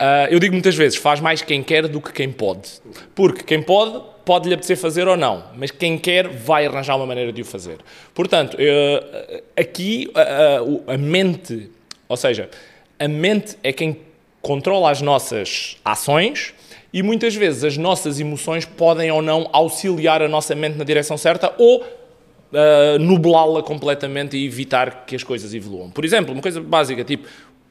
uh, 0.00 0.28
eu 0.30 0.38
digo 0.38 0.52
muitas 0.52 0.74
vezes, 0.74 0.98
faz 0.98 1.20
mais 1.20 1.42
quem 1.42 1.62
quer 1.62 1.88
do 1.88 2.00
que 2.00 2.12
quem 2.12 2.30
pode. 2.30 2.80
Porque 3.14 3.42
quem 3.42 3.62
pode, 3.62 4.00
pode-lhe 4.24 4.54
apetecer 4.54 4.76
fazer 4.76 5.08
ou 5.08 5.16
não, 5.16 5.44
mas 5.56 5.70
quem 5.70 5.98
quer 5.98 6.28
vai 6.28 6.66
arranjar 6.66 6.96
uma 6.96 7.06
maneira 7.06 7.32
de 7.32 7.42
o 7.42 7.44
fazer. 7.44 7.78
Portanto, 8.14 8.54
uh, 8.54 9.42
aqui 9.56 10.10
uh, 10.10 10.90
a 10.90 10.96
mente, 10.96 11.70
ou 12.08 12.16
seja, 12.16 12.50
a 12.98 13.08
mente 13.08 13.56
é 13.62 13.72
quem 13.72 13.98
controla 14.40 14.90
as 14.90 15.02
nossas 15.02 15.76
ações 15.84 16.54
e 16.92 17.02
muitas 17.02 17.34
vezes 17.34 17.64
as 17.64 17.76
nossas 17.76 18.20
emoções 18.20 18.64
podem 18.64 19.10
ou 19.10 19.20
não 19.20 19.48
auxiliar 19.52 20.22
a 20.22 20.28
nossa 20.28 20.54
mente 20.54 20.78
na 20.78 20.84
direção 20.84 21.18
certa 21.18 21.52
ou 21.58 21.80
uh, 21.82 22.98
nublá-la 22.98 23.62
completamente 23.62 24.36
e 24.36 24.46
evitar 24.46 25.04
que 25.04 25.16
as 25.16 25.22
coisas 25.22 25.52
evoluam. 25.54 25.90
Por 25.90 26.04
exemplo, 26.04 26.32
uma 26.32 26.42
coisa 26.42 26.60
básica, 26.60 27.04
tipo 27.04 27.26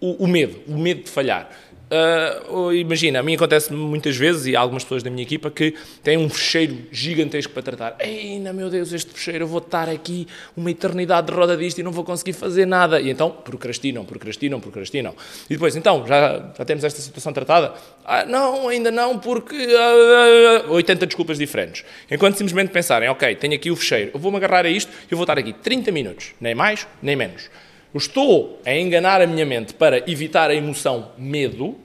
o, 0.05 0.23
o 0.23 0.27
medo, 0.27 0.59
o 0.67 0.77
medo 0.77 1.03
de 1.03 1.09
falhar. 1.09 1.49
Uh, 1.85 2.73
imagina, 2.73 3.19
a 3.19 3.23
mim 3.23 3.35
acontece 3.35 3.71
muitas 3.71 4.17
vezes, 4.17 4.47
e 4.47 4.55
há 4.55 4.59
algumas 4.59 4.83
pessoas 4.83 5.03
da 5.03 5.09
minha 5.09 5.21
equipa 5.21 5.51
que 5.51 5.75
têm 6.03 6.17
um 6.17 6.27
fecheiro 6.27 6.75
gigantesco 6.91 7.53
para 7.53 7.61
tratar. 7.61 7.95
Eina, 7.99 8.51
meu 8.51 8.69
Deus, 8.71 8.91
este 8.91 9.13
fecheiro, 9.13 9.43
eu 9.43 9.47
vou 9.47 9.59
estar 9.59 9.87
aqui 9.87 10.27
uma 10.57 10.71
eternidade 10.71 11.27
de 11.27 11.33
roda 11.33 11.55
disto 11.55 11.77
e 11.77 11.83
não 11.83 11.91
vou 11.91 12.03
conseguir 12.03 12.33
fazer 12.33 12.65
nada. 12.65 12.99
E 12.99 13.09
então 13.11 13.29
procrastinam, 13.29 14.03
procrastinam, 14.03 14.59
procrastinam. 14.59 15.13
E 15.47 15.53
depois, 15.53 15.75
então, 15.75 16.05
já, 16.07 16.53
já 16.57 16.65
temos 16.65 16.83
esta 16.83 16.99
situação 16.99 17.31
tratada? 17.31 17.75
Ah, 18.03 18.25
não, 18.25 18.67
ainda 18.67 18.89
não, 18.89 19.19
porque. 19.19 19.55
Uh, 19.55 20.73
80 20.73 21.05
desculpas 21.05 21.37
diferentes. 21.37 21.85
Enquanto 22.09 22.35
simplesmente 22.35 22.71
pensarem, 22.71 23.09
ok, 23.09 23.35
tenho 23.35 23.53
aqui 23.53 23.69
o 23.69 23.75
fecheiro, 23.75 24.11
eu 24.13 24.19
vou-me 24.19 24.37
agarrar 24.37 24.65
a 24.65 24.69
isto 24.69 24.91
eu 25.09 25.17
vou 25.17 25.23
estar 25.23 25.37
aqui 25.37 25.53
30 25.53 25.91
minutos, 25.91 26.33
nem 26.41 26.55
mais, 26.55 26.87
nem 27.01 27.15
menos. 27.15 27.49
Estou 27.97 28.59
a 28.65 28.73
enganar 28.75 29.21
a 29.21 29.27
minha 29.27 29.45
mente 29.45 29.73
para 29.73 30.09
evitar 30.09 30.49
a 30.49 30.55
emoção 30.55 31.11
medo, 31.17 31.75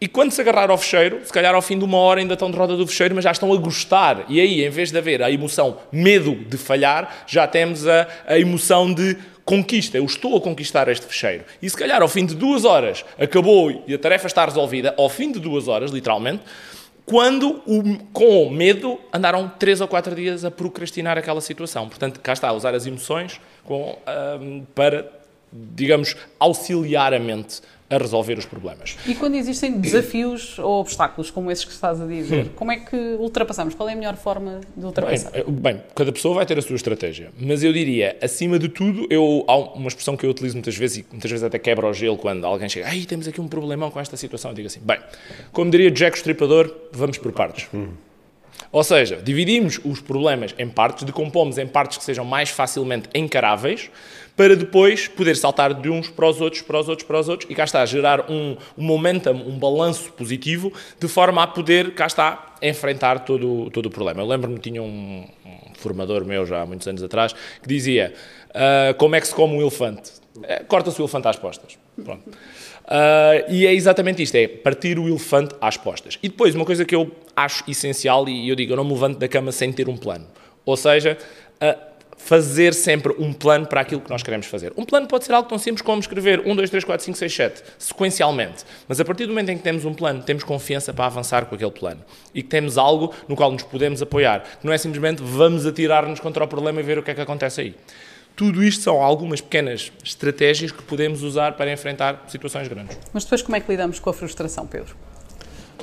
e 0.00 0.06
quando 0.06 0.32
se 0.32 0.40
agarrar 0.42 0.70
ao 0.70 0.76
fecheiro, 0.76 1.20
se 1.24 1.32
calhar 1.32 1.54
ao 1.54 1.62
fim 1.62 1.78
de 1.78 1.84
uma 1.84 1.96
hora 1.96 2.20
ainda 2.20 2.34
estão 2.34 2.50
de 2.50 2.58
roda 2.58 2.76
do 2.76 2.86
fecheiro, 2.86 3.14
mas 3.14 3.24
já 3.24 3.30
estão 3.30 3.50
a 3.50 3.56
gostar. 3.56 4.26
E 4.28 4.38
aí, 4.38 4.62
em 4.62 4.68
vez 4.68 4.90
de 4.90 4.98
haver 4.98 5.22
a 5.22 5.30
emoção 5.30 5.78
medo 5.90 6.34
de 6.34 6.58
falhar, 6.58 7.24
já 7.26 7.46
temos 7.46 7.86
a, 7.88 8.06
a 8.26 8.38
emoção 8.38 8.92
de 8.92 9.16
conquista. 9.46 9.96
Eu 9.96 10.04
estou 10.04 10.36
a 10.36 10.40
conquistar 10.42 10.88
este 10.88 11.06
fecheiro. 11.06 11.44
E 11.62 11.70
se 11.70 11.76
calhar 11.76 12.02
ao 12.02 12.08
fim 12.08 12.26
de 12.26 12.34
duas 12.34 12.66
horas 12.66 13.02
acabou 13.18 13.82
e 13.86 13.94
a 13.94 13.98
tarefa 13.98 14.26
está 14.26 14.44
resolvida, 14.44 14.94
ao 14.98 15.08
fim 15.08 15.32
de 15.32 15.38
duas 15.38 15.68
horas, 15.68 15.90
literalmente, 15.90 16.42
quando, 17.06 17.62
o, 17.66 17.98
com 18.12 18.48
medo, 18.50 18.98
andaram 19.12 19.48
três 19.58 19.80
ou 19.80 19.88
quatro 19.88 20.14
dias 20.14 20.44
a 20.44 20.50
procrastinar 20.50 21.18
aquela 21.18 21.40
situação. 21.40 21.88
Portanto, 21.88 22.20
cá 22.20 22.32
está, 22.32 22.52
usar 22.52 22.74
as 22.74 22.86
emoções 22.86 23.40
com, 23.64 23.98
um, 24.40 24.64
para, 24.74 25.10
digamos, 25.52 26.16
auxiliar 26.38 27.12
a 27.12 27.18
mente 27.18 27.60
a 27.88 27.98
resolver 27.98 28.38
os 28.38 28.46
problemas. 28.46 28.96
E 29.06 29.14
quando 29.14 29.34
existem 29.34 29.78
desafios 29.78 30.58
ou 30.58 30.80
obstáculos 30.80 31.30
como 31.30 31.50
esses 31.50 31.64
que 31.64 31.72
estás 31.72 32.00
a 32.00 32.06
dizer, 32.06 32.50
como 32.56 32.72
é 32.72 32.76
que 32.76 32.96
ultrapassamos? 33.18 33.74
Qual 33.74 33.88
é 33.88 33.92
a 33.92 33.96
melhor 33.96 34.16
forma 34.16 34.60
de 34.76 34.84
ultrapassar? 34.84 35.30
Bem, 35.30 35.44
bem, 35.48 35.82
cada 35.94 36.12
pessoa 36.12 36.34
vai 36.34 36.46
ter 36.46 36.58
a 36.58 36.62
sua 36.62 36.76
estratégia, 36.76 37.30
mas 37.38 37.62
eu 37.62 37.72
diria, 37.72 38.16
acima 38.22 38.58
de 38.58 38.68
tudo, 38.68 39.06
eu, 39.10 39.44
há 39.46 39.56
uma 39.56 39.88
expressão 39.88 40.16
que 40.16 40.24
eu 40.24 40.30
utilizo 40.30 40.56
muitas 40.56 40.76
vezes 40.76 40.98
e 40.98 41.06
muitas 41.10 41.30
vezes 41.30 41.44
até 41.44 41.58
quebra 41.58 41.86
o 41.86 41.92
gelo 41.92 42.16
quando 42.16 42.44
alguém 42.44 42.68
chega, 42.68 42.88
ai, 42.88 43.02
temos 43.02 43.28
aqui 43.28 43.40
um 43.40 43.48
problemão 43.48 43.90
com 43.90 44.00
esta 44.00 44.16
situação, 44.16 44.50
eu 44.50 44.54
digo 44.54 44.66
assim, 44.66 44.80
bem, 44.82 44.98
como 45.52 45.70
diria 45.70 45.90
Jack 45.90 46.16
o 46.16 46.18
Estripador, 46.18 46.74
vamos 46.92 47.18
por 47.18 47.32
partes. 47.32 47.68
Hum. 47.74 47.88
Ou 48.70 48.82
seja, 48.82 49.16
dividimos 49.22 49.80
os 49.84 50.00
problemas 50.00 50.54
em 50.58 50.68
partes, 50.68 51.04
decompomos 51.04 51.58
em 51.58 51.66
partes 51.66 51.98
que 51.98 52.04
sejam 52.04 52.24
mais 52.24 52.50
facilmente 52.50 53.08
encaráveis, 53.14 53.90
para 54.36 54.56
depois 54.56 55.06
poder 55.06 55.36
saltar 55.36 55.72
de 55.74 55.88
uns 55.88 56.08
para 56.08 56.28
os 56.28 56.40
outros, 56.40 56.62
para 56.62 56.80
os 56.80 56.88
outros, 56.88 57.06
para 57.06 57.20
os 57.20 57.28
outros, 57.28 57.50
e 57.50 57.54
cá 57.54 57.64
está, 57.64 57.86
gerar 57.86 58.30
um, 58.30 58.56
um 58.76 58.84
momentum, 58.84 59.30
um 59.30 59.58
balanço 59.58 60.12
positivo, 60.12 60.72
de 60.98 61.06
forma 61.06 61.42
a 61.42 61.46
poder, 61.46 61.94
cá 61.94 62.06
está, 62.06 62.54
enfrentar 62.60 63.20
todo, 63.20 63.70
todo 63.70 63.86
o 63.86 63.90
problema. 63.90 64.20
Eu 64.22 64.26
lembro-me, 64.26 64.58
tinha 64.58 64.82
um, 64.82 65.24
um, 65.46 65.74
formador 65.74 66.24
meu 66.24 66.44
já 66.44 66.62
há 66.62 66.66
muitos 66.66 66.86
anos 66.88 67.02
atrás, 67.02 67.32
que 67.32 67.68
dizia, 67.68 68.12
uh, 68.50 68.94
como 68.94 69.14
é 69.14 69.20
que 69.20 69.28
se 69.28 69.34
come 69.34 69.54
um 69.54 69.60
elefante? 69.60 70.12
É, 70.42 70.64
Corta-se 70.64 71.00
o 71.00 71.02
elefante 71.02 71.28
às 71.28 71.36
postas. 71.36 71.78
Pronto. 72.02 72.24
Uh, 72.84 73.50
e 73.50 73.66
é 73.66 73.72
exatamente 73.72 74.22
isto, 74.22 74.34
é 74.34 74.46
partir 74.46 74.98
o 74.98 75.08
elefante 75.08 75.54
às 75.60 75.76
postas. 75.76 76.18
E 76.22 76.28
depois, 76.28 76.54
uma 76.54 76.64
coisa 76.64 76.84
que 76.84 76.94
eu 76.94 77.10
acho 77.34 77.64
essencial, 77.68 78.28
e 78.28 78.48
eu 78.48 78.54
digo, 78.54 78.72
eu 78.72 78.76
não 78.76 78.84
me 78.84 78.92
levanto 78.92 79.18
da 79.18 79.28
cama 79.28 79.52
sem 79.52 79.72
ter 79.72 79.88
um 79.88 79.96
plano. 79.96 80.26
Ou 80.66 80.76
seja, 80.76 81.16
uh, 81.62 81.94
fazer 82.16 82.72
sempre 82.74 83.14
um 83.18 83.32
plano 83.32 83.66
para 83.66 83.80
aquilo 83.80 84.00
que 84.00 84.10
nós 84.10 84.22
queremos 84.22 84.46
fazer. 84.46 84.72
Um 84.76 84.84
plano 84.84 85.06
pode 85.06 85.24
ser 85.24 85.32
algo 85.32 85.48
tão 85.48 85.58
simples 85.58 85.82
como 85.82 86.00
escrever 86.00 86.40
1, 86.44 86.56
2, 86.56 86.70
3, 86.70 86.84
4, 86.84 87.04
5, 87.04 87.18
6, 87.18 87.34
7, 87.34 87.62
sequencialmente. 87.78 88.64
Mas 88.88 89.00
a 89.00 89.04
partir 89.04 89.26
do 89.26 89.30
momento 89.30 89.50
em 89.50 89.56
que 89.56 89.62
temos 89.62 89.84
um 89.84 89.92
plano, 89.92 90.22
temos 90.22 90.44
confiança 90.44 90.92
para 90.92 91.06
avançar 91.06 91.46
com 91.46 91.54
aquele 91.54 91.70
plano. 91.70 92.02
E 92.34 92.42
que 92.42 92.48
temos 92.48 92.78
algo 92.78 93.14
no 93.28 93.36
qual 93.36 93.50
nos 93.50 93.62
podemos 93.62 94.00
apoiar. 94.00 94.44
Não 94.62 94.72
é 94.72 94.78
simplesmente 94.78 95.22
vamos 95.22 95.66
atirar-nos 95.66 96.20
contra 96.20 96.44
o 96.44 96.48
problema 96.48 96.80
e 96.80 96.82
ver 96.82 96.98
o 96.98 97.02
que 97.02 97.10
é 97.10 97.14
que 97.14 97.20
acontece 97.20 97.60
aí. 97.60 97.74
Tudo 98.36 98.64
isto 98.64 98.82
são 98.82 99.00
algumas 99.00 99.40
pequenas 99.40 99.92
estratégias 100.02 100.72
que 100.72 100.82
podemos 100.82 101.22
usar 101.22 101.56
para 101.56 101.72
enfrentar 101.72 102.24
situações 102.28 102.66
grandes. 102.66 102.98
Mas 103.12 103.22
depois 103.22 103.42
como 103.42 103.54
é 103.54 103.60
que 103.60 103.70
lidamos 103.70 104.00
com 104.00 104.10
a 104.10 104.12
frustração, 104.12 104.66
Pedro? 104.66 104.96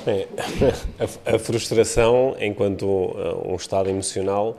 Bem, 0.04 0.26
a, 1.26 1.36
a, 1.36 1.38
frustração, 1.38 2.36
enquanto 2.38 2.84
uh, 2.84 3.50
um 3.50 3.56
estado 3.56 3.88
emocional, 3.88 4.58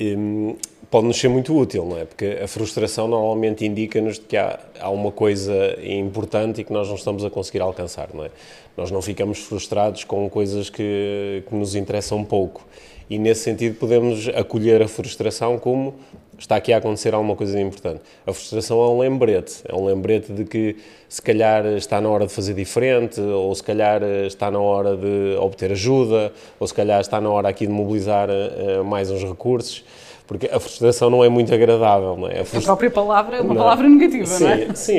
um, 0.00 0.56
pode-nos 0.90 1.18
ser 1.18 1.28
muito 1.28 1.56
útil, 1.56 1.84
não 1.84 1.98
é? 1.98 2.04
Porque 2.04 2.38
a 2.42 2.48
frustração 2.48 3.06
normalmente 3.06 3.64
indica-nos 3.64 4.18
que 4.18 4.36
há, 4.36 4.58
há 4.80 4.90
uma 4.90 5.12
coisa 5.12 5.78
importante 5.84 6.62
e 6.62 6.64
que 6.64 6.72
nós 6.72 6.88
não 6.88 6.96
estamos 6.96 7.24
a 7.24 7.30
conseguir 7.30 7.60
alcançar, 7.60 8.08
não 8.12 8.24
é? 8.24 8.30
Nós 8.76 8.90
não 8.90 9.00
ficamos 9.00 9.38
frustrados 9.38 10.02
com 10.02 10.28
coisas 10.28 10.68
que, 10.68 11.44
que 11.48 11.54
nos 11.54 11.76
interessam 11.76 12.24
pouco. 12.24 12.66
E 13.08 13.18
nesse 13.18 13.42
sentido 13.42 13.76
podemos 13.76 14.28
acolher 14.28 14.82
a 14.82 14.88
frustração 14.88 15.58
como 15.58 15.94
está 16.40 16.56
aqui 16.56 16.72
a 16.72 16.78
acontecer 16.78 17.14
alguma 17.14 17.36
coisa 17.36 17.60
importante. 17.60 18.00
A 18.26 18.32
frustração 18.32 18.82
é 18.82 18.88
um 18.88 18.98
lembrete, 18.98 19.62
é 19.68 19.74
um 19.74 19.84
lembrete 19.84 20.32
de 20.32 20.44
que 20.44 20.76
se 21.08 21.20
calhar 21.20 21.64
está 21.66 22.00
na 22.00 22.08
hora 22.08 22.26
de 22.26 22.32
fazer 22.32 22.54
diferente, 22.54 23.20
ou 23.20 23.54
se 23.54 23.62
calhar 23.62 24.02
está 24.02 24.50
na 24.50 24.58
hora 24.58 24.96
de 24.96 25.36
obter 25.38 25.70
ajuda, 25.72 26.32
ou 26.58 26.66
se 26.66 26.74
calhar 26.74 27.00
está 27.00 27.20
na 27.20 27.30
hora 27.30 27.48
aqui 27.48 27.66
de 27.66 27.72
mobilizar 27.72 28.28
uh, 28.30 28.82
mais 28.84 29.10
uns 29.10 29.22
recursos. 29.22 29.84
Porque 30.26 30.46
a 30.46 30.60
frustração 30.60 31.10
não 31.10 31.24
é 31.24 31.28
muito 31.28 31.52
agradável, 31.52 32.16
não 32.16 32.28
é? 32.28 32.38
A, 32.38 32.58
a 32.58 32.62
própria 32.62 32.90
palavra 32.90 33.38
é 33.38 33.40
uma 33.40 33.52
não. 33.52 33.60
palavra 33.60 33.88
negativa, 33.88 34.26
sim, 34.26 34.44
não 34.44 34.50
é? 34.50 34.74
Sim, 34.74 34.98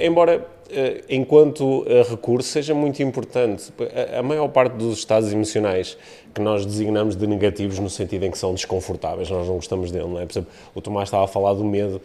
embora 0.00 0.34
eh, 0.34 0.40
enquanto 1.08 1.84
recurso 2.08 2.48
seja 2.48 2.74
muito 2.74 3.02
importante. 3.02 3.72
A 4.16 4.22
maior 4.22 4.48
parte 4.48 4.74
dos 4.74 4.98
estados 4.98 5.32
emocionais 5.32 5.96
que 6.34 6.40
nós 6.40 6.64
designamos 6.64 7.16
de 7.16 7.26
negativos 7.26 7.78
no 7.78 7.90
sentido 7.90 8.24
em 8.24 8.30
que 8.30 8.38
são 8.38 8.54
desconfortáveis, 8.54 9.28
nós 9.30 9.46
não 9.46 9.56
gostamos 9.56 9.90
dele, 9.90 10.06
não 10.06 10.20
é? 10.20 10.26
Por 10.26 10.32
exemplo, 10.32 10.50
o 10.74 10.80
Tomás 10.80 11.08
estava 11.08 11.24
a 11.24 11.28
falar 11.28 11.54
do 11.54 11.64
medo. 11.64 12.00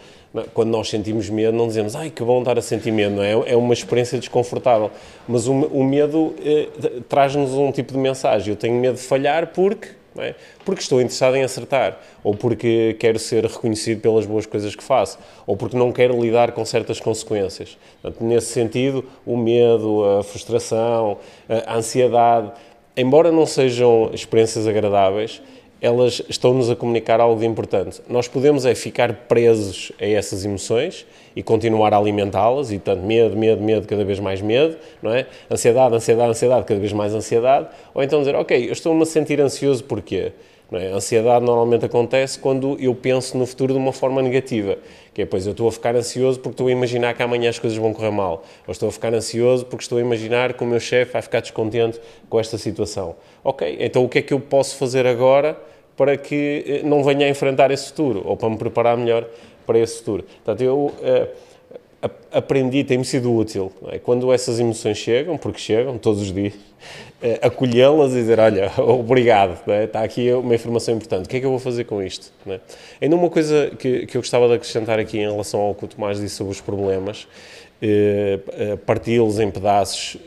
Quando 0.54 0.69
nós 0.69 0.89
sentimos 0.89 1.30
medo, 1.30 1.56
não 1.56 1.67
dizemos, 1.67 1.95
ai, 1.95 2.10
que 2.10 2.23
bom 2.23 2.39
estar 2.39 2.58
a 2.58 2.62
sentir 2.62 2.91
medo, 2.91 3.15
não 3.15 3.23
é? 3.23 3.32
É 3.51 3.56
uma 3.56 3.73
experiência 3.73 4.17
desconfortável. 4.17 4.89
Mas 5.28 5.47
o, 5.47 5.54
o 5.54 5.84
medo 5.84 6.34
eh, 6.43 6.69
traz-nos 7.08 7.54
um 7.54 7.71
tipo 7.71 7.93
de 7.93 7.99
mensagem. 7.99 8.49
Eu 8.49 8.58
tenho 8.58 8.75
medo 8.75 8.95
de 8.95 9.01
falhar 9.01 9.47
porque 9.47 9.89
é? 10.23 10.36
Porque 10.63 10.82
estou 10.82 10.99
interessado 10.99 11.36
em 11.36 11.43
acertar, 11.43 11.99
ou 12.23 12.36
porque 12.36 12.95
quero 12.99 13.19
ser 13.19 13.45
reconhecido 13.45 14.01
pelas 14.01 14.25
boas 14.25 14.45
coisas 14.45 14.75
que 14.75 14.84
faço, 14.84 15.17
ou 15.45 15.58
porque 15.58 15.78
não 15.78 15.91
quero 15.91 16.19
lidar 16.21 16.51
com 16.51 16.63
certas 16.63 16.99
consequências. 16.99 17.78
Portanto, 18.01 18.23
nesse 18.23 18.47
sentido, 18.47 19.06
o 19.25 19.36
medo, 19.36 20.04
a 20.04 20.23
frustração, 20.23 21.17
a 21.49 21.75
ansiedade, 21.75 22.51
embora 22.95 23.32
não 23.32 23.45
sejam 23.45 24.10
experiências 24.13 24.67
agradáveis, 24.67 25.41
elas 25.81 26.21
estão-nos 26.29 26.69
a 26.69 26.75
comunicar 26.75 27.19
algo 27.19 27.39
de 27.39 27.45
importante. 27.45 28.01
Nós 28.09 28.27
podemos 28.27 28.65
é 28.65 28.73
ficar 28.73 29.13
presos 29.27 29.91
a 29.99 30.05
essas 30.05 30.45
emoções 30.45 31.05
e 31.35 31.43
continuar 31.43 31.93
a 31.93 31.97
alimentá-las, 31.97 32.71
e 32.71 32.79
tanto 32.79 33.03
medo, 33.03 33.35
medo, 33.35 33.61
medo, 33.61 33.88
cada 33.88 34.03
vez 34.03 34.19
mais 34.19 34.41
medo, 34.41 34.77
não 35.01 35.13
é? 35.13 35.27
Ansiedade, 35.51 35.93
ansiedade, 35.93 36.29
ansiedade, 36.29 36.65
cada 36.65 36.79
vez 36.79 36.93
mais 36.93 37.13
ansiedade, 37.13 37.67
ou 37.93 38.01
então 38.01 38.19
dizer, 38.19 38.35
ok, 38.35 38.67
eu 38.67 38.71
estou-me 38.71 39.03
a 39.03 39.05
sentir 39.05 39.41
ansioso 39.41 39.83
porquê? 39.83 40.31
É? 40.71 40.91
A 40.91 40.95
ansiedade 40.95 41.45
normalmente 41.45 41.86
acontece 41.86 42.39
quando 42.39 42.75
eu 42.80 42.93
penso 42.95 43.38
no 43.38 43.45
futuro 43.45 43.73
de 43.73 43.80
uma 43.80 43.93
forma 43.93 44.21
negativa, 44.21 44.78
que 45.13 45.21
é, 45.21 45.25
pois, 45.25 45.45
eu 45.45 45.51
estou 45.51 45.67
a 45.67 45.71
ficar 45.71 45.95
ansioso 45.95 46.39
porque 46.39 46.54
estou 46.54 46.67
a 46.67 46.71
imaginar 46.71 47.13
que 47.13 47.21
amanhã 47.21 47.49
as 47.49 47.60
coisas 47.60 47.78
vão 47.78 47.93
correr 47.93 48.12
mal, 48.12 48.43
ou 48.67 48.71
estou 48.71 48.89
a 48.89 48.91
ficar 48.91 49.13
ansioso 49.13 49.65
porque 49.65 49.84
estou 49.84 49.99
a 49.99 50.01
imaginar 50.01 50.54
que 50.54 50.63
o 50.63 50.67
meu 50.67 50.80
chefe 50.80 51.13
vai 51.13 51.21
ficar 51.21 51.39
descontente 51.39 52.01
com 52.28 52.39
esta 52.39 52.58
situação. 52.58 53.15
Ok, 53.43 53.78
então 53.80 54.04
o 54.04 54.10
que 54.10 54.19
é 54.19 54.21
que 54.21 54.34
eu 54.34 54.39
posso 54.39 54.75
fazer 54.78 55.06
agora 55.06 55.56
para 55.95 56.17
que 56.17 56.63
eh, 56.67 56.82
não 56.84 57.04
venha 57.04 57.25
a 57.25 57.30
enfrentar 57.30 57.71
esse 57.71 57.88
futuro, 57.88 58.23
ou 58.25 58.36
para 58.36 58.49
me 58.49 58.58
preparar 58.58 58.97
melhor 58.97 59.25
para 59.65 59.80
esse 59.80 59.99
futuro. 59.99 60.23
Portanto, 60.23 60.62
eu 60.62 60.78
uh, 60.78 61.28
aprendi, 62.31 62.83
tem-me 62.83 63.05
sido 63.05 63.33
útil, 63.33 63.71
é? 63.87 63.99
quando 63.99 64.31
essas 64.31 64.59
emoções 64.59 64.97
chegam, 64.97 65.37
porque 65.37 65.59
chegam 65.59 65.97
todos 65.97 66.21
os 66.21 66.31
dias, 66.31 66.53
uh, 66.53 67.39
acolhê-las 67.41 68.11
e 68.11 68.15
dizer, 68.15 68.39
olha, 68.39 68.71
obrigado, 68.77 69.59
é? 69.71 69.85
está 69.85 70.01
aqui 70.01 70.31
uma 70.33 70.55
informação 70.55 70.95
importante, 70.95 71.25
o 71.25 71.29
que 71.29 71.37
é 71.37 71.39
que 71.39 71.45
eu 71.45 71.49
vou 71.49 71.59
fazer 71.59 71.85
com 71.85 72.01
isto? 72.01 72.31
É? 72.47 72.59
Ainda 73.01 73.15
uma 73.15 73.29
coisa 73.29 73.71
que, 73.77 74.05
que 74.05 74.17
eu 74.17 74.21
gostava 74.21 74.47
de 74.47 74.53
acrescentar 74.55 74.99
aqui 74.99 75.17
em 75.17 75.29
relação 75.29 75.59
ao 75.59 75.75
que 75.75 75.85
o 75.85 75.87
Tomás 75.87 76.19
disse 76.19 76.35
sobre 76.35 76.51
os 76.51 76.61
problemas, 76.61 77.27
parti-los 78.85 79.37
em 79.37 79.51
pedaços 79.51 80.17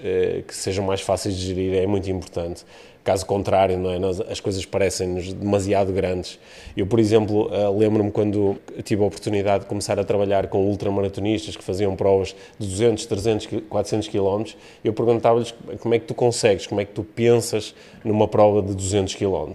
que 0.47 0.55
sejam 0.55 0.85
mais 0.85 1.01
fáceis 1.01 1.35
de 1.35 1.47
gerir 1.47 1.75
é 1.75 1.87
muito 1.87 2.09
importante. 2.09 2.65
Caso 3.05 3.25
contrário, 3.25 3.79
não 3.79 3.91
é? 3.91 3.99
Nós, 3.99 4.21
as 4.21 4.39
coisas 4.39 4.65
parecem-nos 4.67 5.33
demasiado 5.33 5.93
grandes. 5.93 6.39
Eu, 6.77 6.87
por 6.87 6.99
exemplo, 6.99 7.47
uh, 7.47 7.77
lembro-me 7.77 8.11
quando 8.11 8.57
tive 8.85 9.03
a 9.03 9.07
oportunidade 9.07 9.65
de 9.65 9.69
começar 9.69 9.99
a 9.99 10.05
trabalhar 10.05 10.49
com 10.49 10.67
ultramaratonistas 10.67 11.57
que 11.57 11.65
faziam 11.65 11.97
provas 11.97 12.35
de 12.59 12.67
200, 12.67 13.07
300, 13.07 13.49
400 13.69 14.09
km, 14.09 14.53
eu 14.85 14.93
perguntava-lhes 14.93 15.55
como 15.81 15.95
é 15.95 15.99
que 15.99 16.07
tu 16.07 16.15
consegues, 16.15 16.67
como 16.67 16.81
é 16.81 16.85
que 16.85 16.93
tu 16.93 17.03
pensas 17.03 17.75
numa 18.05 18.29
prova 18.29 18.61
de 18.61 18.75
200 18.75 19.15
km. 19.15 19.53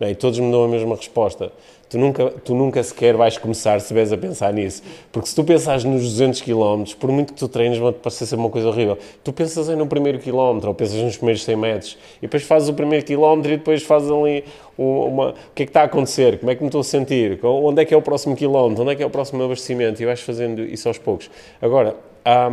E 0.00 0.14
todos 0.14 0.38
me 0.38 0.50
dão 0.50 0.64
a 0.64 0.68
mesma 0.68 0.96
resposta 0.96 1.52
tu 1.88 1.98
nunca, 1.98 2.30
tu 2.44 2.54
nunca 2.54 2.82
sequer 2.82 3.16
vais 3.16 3.38
começar 3.38 3.78
se 3.80 3.84
estiveres 3.84 4.12
a 4.12 4.18
pensar 4.18 4.52
nisso. 4.52 4.82
Porque 5.12 5.28
se 5.28 5.34
tu 5.34 5.44
pensares 5.44 5.84
nos 5.84 6.02
200 6.02 6.40
km, 6.42 6.84
por 6.98 7.10
muito 7.10 7.32
que 7.32 7.38
tu 7.38 7.48
treines, 7.48 7.78
vai-te 7.78 7.98
parecer 7.98 8.26
ser 8.26 8.36
uma 8.36 8.50
coisa 8.50 8.68
horrível. 8.68 8.98
Tu 9.22 9.32
pensas 9.32 9.68
aí 9.68 9.76
no 9.76 9.86
primeiro 9.86 10.18
quilómetro, 10.18 10.68
ou 10.68 10.74
pensas 10.74 11.00
nos 11.02 11.16
primeiros 11.16 11.44
100 11.44 11.56
metros, 11.56 11.98
e 12.18 12.22
depois 12.22 12.42
fazes 12.42 12.68
o 12.68 12.74
primeiro 12.74 13.04
quilómetro 13.04 13.52
e 13.52 13.56
depois 13.56 13.82
fazes 13.82 14.10
ali 14.10 14.44
uma... 14.76 15.30
O 15.30 15.34
que 15.54 15.62
é 15.62 15.66
que 15.66 15.70
está 15.70 15.82
a 15.82 15.84
acontecer? 15.84 16.38
Como 16.38 16.50
é 16.50 16.54
que 16.54 16.62
me 16.62 16.68
estou 16.68 16.80
a 16.80 16.84
sentir? 16.84 17.38
Onde 17.42 17.82
é 17.82 17.84
que 17.84 17.94
é 17.94 17.96
o 17.96 18.02
próximo 18.02 18.36
quilómetro? 18.36 18.82
Onde 18.82 18.92
é 18.92 18.96
que 18.96 19.02
é 19.02 19.06
o 19.06 19.10
próximo 19.10 19.42
abastecimento? 19.42 20.02
E 20.02 20.06
vais 20.06 20.20
fazendo 20.20 20.62
isso 20.62 20.88
aos 20.88 20.98
poucos. 20.98 21.30
Agora, 21.60 21.96
há, 22.24 22.50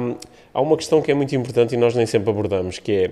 há 0.54 0.62
uma 0.62 0.78
questão 0.78 1.02
que 1.02 1.12
é 1.12 1.14
muito 1.14 1.36
importante 1.36 1.74
e 1.74 1.78
nós 1.78 1.96
nem 1.96 2.06
sempre 2.06 2.30
abordamos, 2.30 2.80
que 2.80 2.92
é 2.92 3.12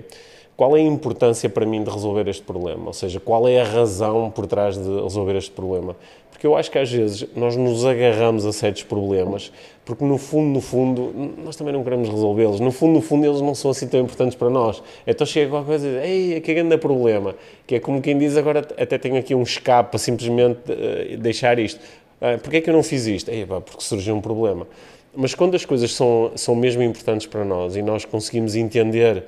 qual 0.56 0.76
é 0.76 0.80
a 0.80 0.84
importância 0.84 1.48
para 1.48 1.66
mim 1.66 1.82
de 1.82 1.90
resolver 1.90 2.28
este 2.28 2.42
problema? 2.42 2.86
Ou 2.86 2.92
seja, 2.92 3.18
qual 3.18 3.48
é 3.48 3.60
a 3.60 3.64
razão 3.64 4.30
por 4.30 4.46
trás 4.46 4.76
de 4.76 5.02
resolver 5.02 5.36
este 5.36 5.50
problema? 5.50 5.96
Porque 6.30 6.46
eu 6.46 6.56
acho 6.56 6.70
que 6.70 6.78
às 6.78 6.90
vezes 6.90 7.26
nós 7.36 7.56
nos 7.56 7.84
agarramos 7.84 8.44
a 8.44 8.52
certos 8.52 8.82
problemas 8.82 9.52
porque 9.84 10.04
no 10.04 10.16
fundo, 10.16 10.48
no 10.48 10.60
fundo, 10.60 11.34
nós 11.44 11.56
também 11.56 11.72
não 11.72 11.82
queremos 11.82 12.08
resolvê-los. 12.08 12.60
No 12.60 12.70
fundo, 12.70 12.94
no 12.94 13.02
fundo, 13.02 13.26
eles 13.26 13.40
não 13.40 13.52
são 13.52 13.72
assim 13.72 13.88
tão 13.88 14.00
importantes 14.00 14.36
para 14.36 14.48
nós. 14.48 14.80
Então 15.04 15.26
chega 15.26 15.50
qualquer 15.50 15.66
coisa 15.66 15.88
e 15.88 15.90
diz, 15.90 16.04
ei, 16.04 16.40
que 16.40 16.54
grande 16.54 16.78
problema. 16.78 17.34
Que 17.66 17.76
é 17.76 17.80
como 17.80 18.00
quem 18.00 18.16
diz, 18.16 18.36
agora 18.36 18.60
até 18.60 18.96
tenho 18.96 19.16
aqui 19.16 19.34
um 19.34 19.42
escape 19.42 19.90
para 19.90 19.98
simplesmente 19.98 20.60
uh, 20.70 21.16
deixar 21.18 21.58
isto. 21.58 21.80
Uh, 22.20 22.38
Porquê 22.40 22.58
é 22.58 22.60
que 22.60 22.70
eu 22.70 22.74
não 22.74 22.82
fiz 22.84 23.06
isto? 23.06 23.28
Ei, 23.28 23.44
porque 23.44 23.82
surgiu 23.82 24.14
um 24.14 24.20
problema. 24.20 24.68
Mas 25.14 25.34
quando 25.34 25.56
as 25.56 25.64
coisas 25.64 25.92
são, 25.92 26.30
são 26.36 26.54
mesmo 26.54 26.82
importantes 26.82 27.26
para 27.26 27.44
nós 27.44 27.74
e 27.74 27.82
nós 27.82 28.04
conseguimos 28.04 28.54
entender 28.54 29.24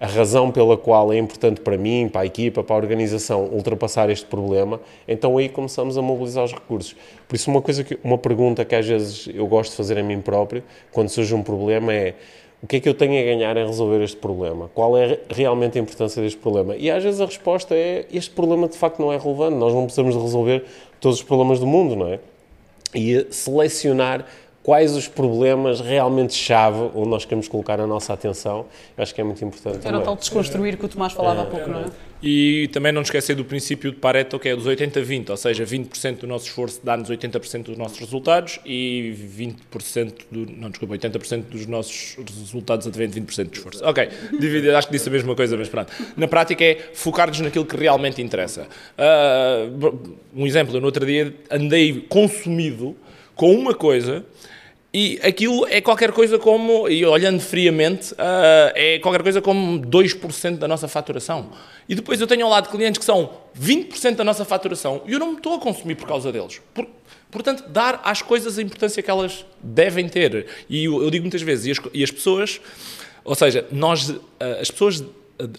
a 0.00 0.06
razão 0.06 0.50
pela 0.50 0.76
qual 0.76 1.12
é 1.12 1.18
importante 1.18 1.60
para 1.60 1.76
mim, 1.76 2.08
para 2.08 2.20
a 2.20 2.26
equipa, 2.26 2.62
para 2.62 2.76
a 2.76 2.78
organização 2.78 3.46
ultrapassar 3.46 4.08
este 4.10 4.26
problema, 4.26 4.80
então 5.06 5.36
aí 5.36 5.48
começamos 5.48 5.98
a 5.98 6.02
mobilizar 6.02 6.44
os 6.44 6.52
recursos. 6.52 6.94
Por 7.26 7.34
isso 7.34 7.50
uma 7.50 7.60
coisa 7.60 7.82
que 7.82 7.98
uma 8.04 8.16
pergunta 8.16 8.64
que 8.64 8.74
às 8.74 8.86
vezes 8.86 9.28
eu 9.34 9.46
gosto 9.46 9.72
de 9.72 9.76
fazer 9.76 9.98
a 9.98 10.02
mim 10.02 10.20
próprio, 10.20 10.62
quando 10.92 11.08
surge 11.08 11.34
um 11.34 11.42
problema 11.42 11.92
é 11.92 12.14
o 12.60 12.66
que 12.66 12.76
é 12.76 12.80
que 12.80 12.88
eu 12.88 12.94
tenho 12.94 13.20
a 13.20 13.24
ganhar 13.24 13.56
em 13.56 13.66
resolver 13.66 14.02
este 14.02 14.16
problema? 14.16 14.68
Qual 14.74 14.96
é 14.96 15.20
realmente 15.30 15.78
a 15.78 15.80
importância 15.80 16.20
deste 16.20 16.38
problema? 16.38 16.74
E 16.76 16.90
às 16.90 17.04
vezes 17.04 17.20
a 17.20 17.26
resposta 17.26 17.74
é: 17.74 18.06
este 18.12 18.32
problema 18.32 18.66
de 18.66 18.76
facto 18.76 18.98
não 18.98 19.12
é 19.12 19.16
relevante, 19.16 19.56
nós 19.56 19.72
não 19.72 19.84
precisamos 19.84 20.16
de 20.16 20.20
resolver 20.20 20.64
todos 21.00 21.18
os 21.18 21.24
problemas 21.24 21.60
do 21.60 21.66
mundo, 21.66 21.94
não 21.94 22.08
é? 22.08 22.18
E 22.92 23.26
selecionar 23.30 24.26
quais 24.68 24.94
os 24.94 25.08
problemas 25.08 25.80
realmente 25.80 26.34
chave 26.34 26.90
onde 26.94 27.08
nós 27.08 27.24
queremos 27.24 27.48
colocar 27.48 27.80
a 27.80 27.86
nossa 27.86 28.12
atenção, 28.12 28.66
eu 28.98 29.02
acho 29.02 29.14
que 29.14 29.20
é 29.22 29.24
muito 29.24 29.42
importante. 29.42 29.88
Era 29.88 29.98
o 29.98 30.02
tal 30.02 30.14
desconstruir 30.14 30.76
que 30.76 30.84
o 30.84 30.88
Tomás 30.88 31.14
falava 31.14 31.40
há 31.40 31.46
pouco, 31.46 31.70
não 31.70 31.78
é? 31.78 31.84
E 32.22 32.68
também 32.70 32.92
não 32.92 33.00
nos 33.00 33.08
esquecer 33.08 33.34
do 33.34 33.46
princípio 33.46 33.90
de 33.92 33.96
Pareto, 33.96 34.38
que 34.38 34.46
é 34.46 34.54
dos 34.54 34.66
80-20, 34.66 35.30
ou 35.30 35.38
seja, 35.38 35.64
20% 35.64 36.18
do 36.18 36.26
nosso 36.26 36.44
esforço 36.48 36.82
dá-nos 36.84 37.08
80% 37.08 37.62
dos 37.62 37.78
nossos 37.78 37.98
resultados 37.98 38.60
e 38.62 39.16
20% 39.38 40.12
do, 40.30 40.44
não, 40.52 40.68
desculpa, 40.68 40.98
80% 40.98 41.44
dos 41.44 41.66
nossos 41.66 42.18
resultados 42.18 42.86
advém 42.86 43.08
de 43.08 43.22
20% 43.22 43.44
do 43.48 43.54
esforço. 43.54 43.82
Ok, 43.86 44.06
dividir, 44.38 44.74
acho 44.74 44.88
que 44.88 44.92
disse 44.92 45.08
a 45.08 45.12
mesma 45.12 45.34
coisa, 45.34 45.56
mas 45.56 45.70
pronto. 45.70 45.90
Na 46.14 46.28
prática 46.28 46.62
é 46.62 46.90
focar-nos 46.92 47.40
naquilo 47.40 47.64
que 47.64 47.74
realmente 47.74 48.20
interessa. 48.20 48.66
Uh, 48.98 50.12
um 50.36 50.46
exemplo, 50.46 50.76
eu 50.76 50.80
no 50.82 50.86
outro 50.88 51.06
dia 51.06 51.34
andei 51.50 52.04
consumido 52.06 52.94
com 53.34 53.54
uma 53.54 53.72
coisa 53.72 54.26
e 54.92 55.20
aquilo 55.22 55.66
é 55.66 55.82
qualquer 55.82 56.12
coisa 56.12 56.38
como, 56.38 56.88
e 56.88 57.04
olhando 57.04 57.40
friamente, 57.40 58.14
uh, 58.14 58.72
é 58.74 58.98
qualquer 59.00 59.22
coisa 59.22 59.42
como 59.42 59.78
2% 59.80 60.56
da 60.56 60.66
nossa 60.66 60.88
faturação. 60.88 61.50
E 61.86 61.94
depois 61.94 62.18
eu 62.20 62.26
tenho 62.26 62.44
ao 62.44 62.50
lado 62.50 62.70
clientes 62.70 62.98
que 62.98 63.04
são 63.04 63.30
20% 63.58 64.16
da 64.16 64.24
nossa 64.24 64.46
faturação 64.46 65.02
e 65.06 65.12
eu 65.12 65.18
não 65.18 65.32
me 65.32 65.36
estou 65.36 65.54
a 65.54 65.58
consumir 65.58 65.94
por 65.94 66.08
causa 66.08 66.32
deles. 66.32 66.62
Por, 66.72 66.86
portanto, 67.30 67.68
dar 67.68 68.00
às 68.02 68.22
coisas 68.22 68.58
a 68.58 68.62
importância 68.62 69.02
que 69.02 69.10
elas 69.10 69.44
devem 69.62 70.08
ter. 70.08 70.46
E 70.70 70.84
eu, 70.84 71.02
eu 71.02 71.10
digo 71.10 71.22
muitas 71.22 71.42
vezes, 71.42 71.66
e 71.66 71.70
as, 71.70 71.78
e 71.92 72.02
as, 72.02 72.10
pessoas, 72.10 72.58
ou 73.24 73.34
seja, 73.34 73.66
nós, 73.70 74.08
uh, 74.08 74.22
as 74.58 74.70
pessoas 74.70 75.04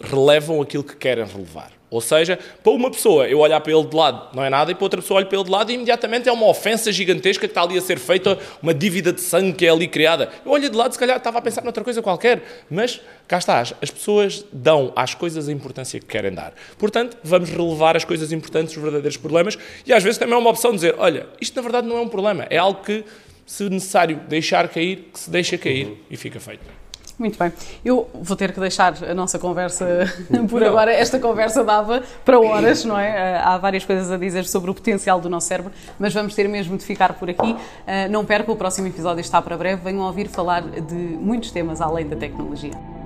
relevam 0.02 0.62
aquilo 0.62 0.84
que 0.84 0.96
querem 0.96 1.26
relevar. 1.26 1.72
Ou 1.90 2.02
seja, 2.02 2.38
para 2.64 2.72
uma 2.72 2.92
pessoa 2.92 3.28
eu 3.28 3.40
olhar 3.40 3.60
para 3.62 3.74
ele 3.74 3.84
de 3.84 3.96
lado 3.96 4.36
não 4.36 4.44
é 4.44 4.50
nada, 4.50 4.72
e 4.72 4.76
para 4.76 4.84
outra 4.84 5.02
pessoa 5.02 5.18
olho 5.18 5.28
para 5.28 5.38
ele 5.38 5.46
de 5.46 5.52
lado 5.52 5.72
e 5.72 5.74
imediatamente 5.74 6.30
é 6.30 6.32
uma 6.32 6.48
ofensa 6.48 6.92
gigantesca 6.92 7.48
que 7.48 7.52
está 7.52 7.64
ali 7.64 7.78
a 7.78 7.82
ser 7.82 7.98
feita, 7.98 8.38
uma 8.62 8.74
dívida 8.74 9.12
de 9.12 9.22
sangue 9.22 9.54
que 9.54 9.66
é 9.66 9.70
ali 9.70 9.88
criada. 9.88 10.30
Eu 10.46 10.52
olho 10.52 10.70
de 10.70 10.76
lado, 10.76 10.92
se 10.92 11.00
calhar 11.00 11.18
estava 11.18 11.40
a 11.40 11.42
pensar 11.42 11.64
noutra 11.64 11.84
coisa 11.84 12.02
qualquer, 12.02 12.44
mas 12.70 13.02
cá 13.28 13.40
estás, 13.40 13.74
as 13.82 13.90
pessoas 13.90 14.46
dão 14.54 14.94
às 14.96 15.16
coisas 15.16 15.50
a 15.50 15.52
importância 15.52 16.00
que 16.00 16.06
querem 16.06 16.32
dar. 16.32 16.54
Portanto, 16.78 17.18
vamos 17.24 17.50
relevar 17.50 17.98
as 17.98 18.06
coisas 18.06 18.32
importantes, 18.32 18.76
os 18.76 18.82
verdadeiros 18.82 19.18
problemas, 19.18 19.58
e 19.86 19.92
às 19.92 20.04
vezes 20.04 20.20
também 20.20 20.36
é 20.36 20.38
uma 20.38 20.50
opção 20.50 20.74
dizer: 20.74 20.94
olha, 20.98 21.26
isto 21.42 21.56
na 21.56 21.62
verdade 21.64 21.88
não 21.88 21.98
é 21.98 22.02
um 22.02 22.10
problema, 22.10 22.46
é 22.52 22.58
algo 22.58 22.84
que, 22.84 23.04
se 23.48 23.68
necessário 23.68 24.22
deixar 24.28 24.68
cair, 24.68 25.10
que 25.12 25.20
se 25.20 25.30
deixa 25.32 25.58
cair 25.58 25.88
uhum. 25.88 25.98
e 26.12 26.16
fica 26.16 26.40
feito. 26.40 26.79
Muito 27.20 27.38
bem. 27.38 27.52
Eu 27.84 28.10
vou 28.14 28.38
ter 28.38 28.54
que 28.54 28.60
deixar 28.62 28.94
a 29.04 29.14
nossa 29.14 29.38
conversa 29.38 29.86
por 30.50 30.64
agora. 30.64 30.94
Esta 30.94 31.20
conversa 31.20 31.66
dava 31.66 32.02
para 32.24 32.40
horas, 32.42 32.86
não 32.86 32.98
é? 32.98 33.38
Há 33.44 33.58
várias 33.58 33.84
coisas 33.84 34.10
a 34.10 34.16
dizer 34.16 34.46
sobre 34.46 34.72
o 34.72 34.74
potencial 34.74 35.20
do 35.20 35.30
nosso 35.30 35.48
cérebro, 35.48 35.74
mas 36.00 36.14
vamos 36.14 36.34
ter 36.34 36.48
mesmo 36.48 36.78
de 36.78 36.86
ficar 36.86 37.14
por 37.14 37.30
aqui. 37.30 37.56
Ah, 37.86 38.08
não 38.08 38.24
perca, 38.24 38.50
o 38.50 38.56
próximo 38.56 38.88
episódio 38.88 39.20
está 39.20 39.42
para 39.42 39.58
breve. 39.58 39.82
Venham 39.84 40.06
ouvir 40.06 40.30
falar 40.30 40.62
de 40.62 40.96
muitos 40.96 41.52
temas 41.52 41.82
além 41.82 42.08
da 42.08 42.16
tecnologia. 42.16 42.99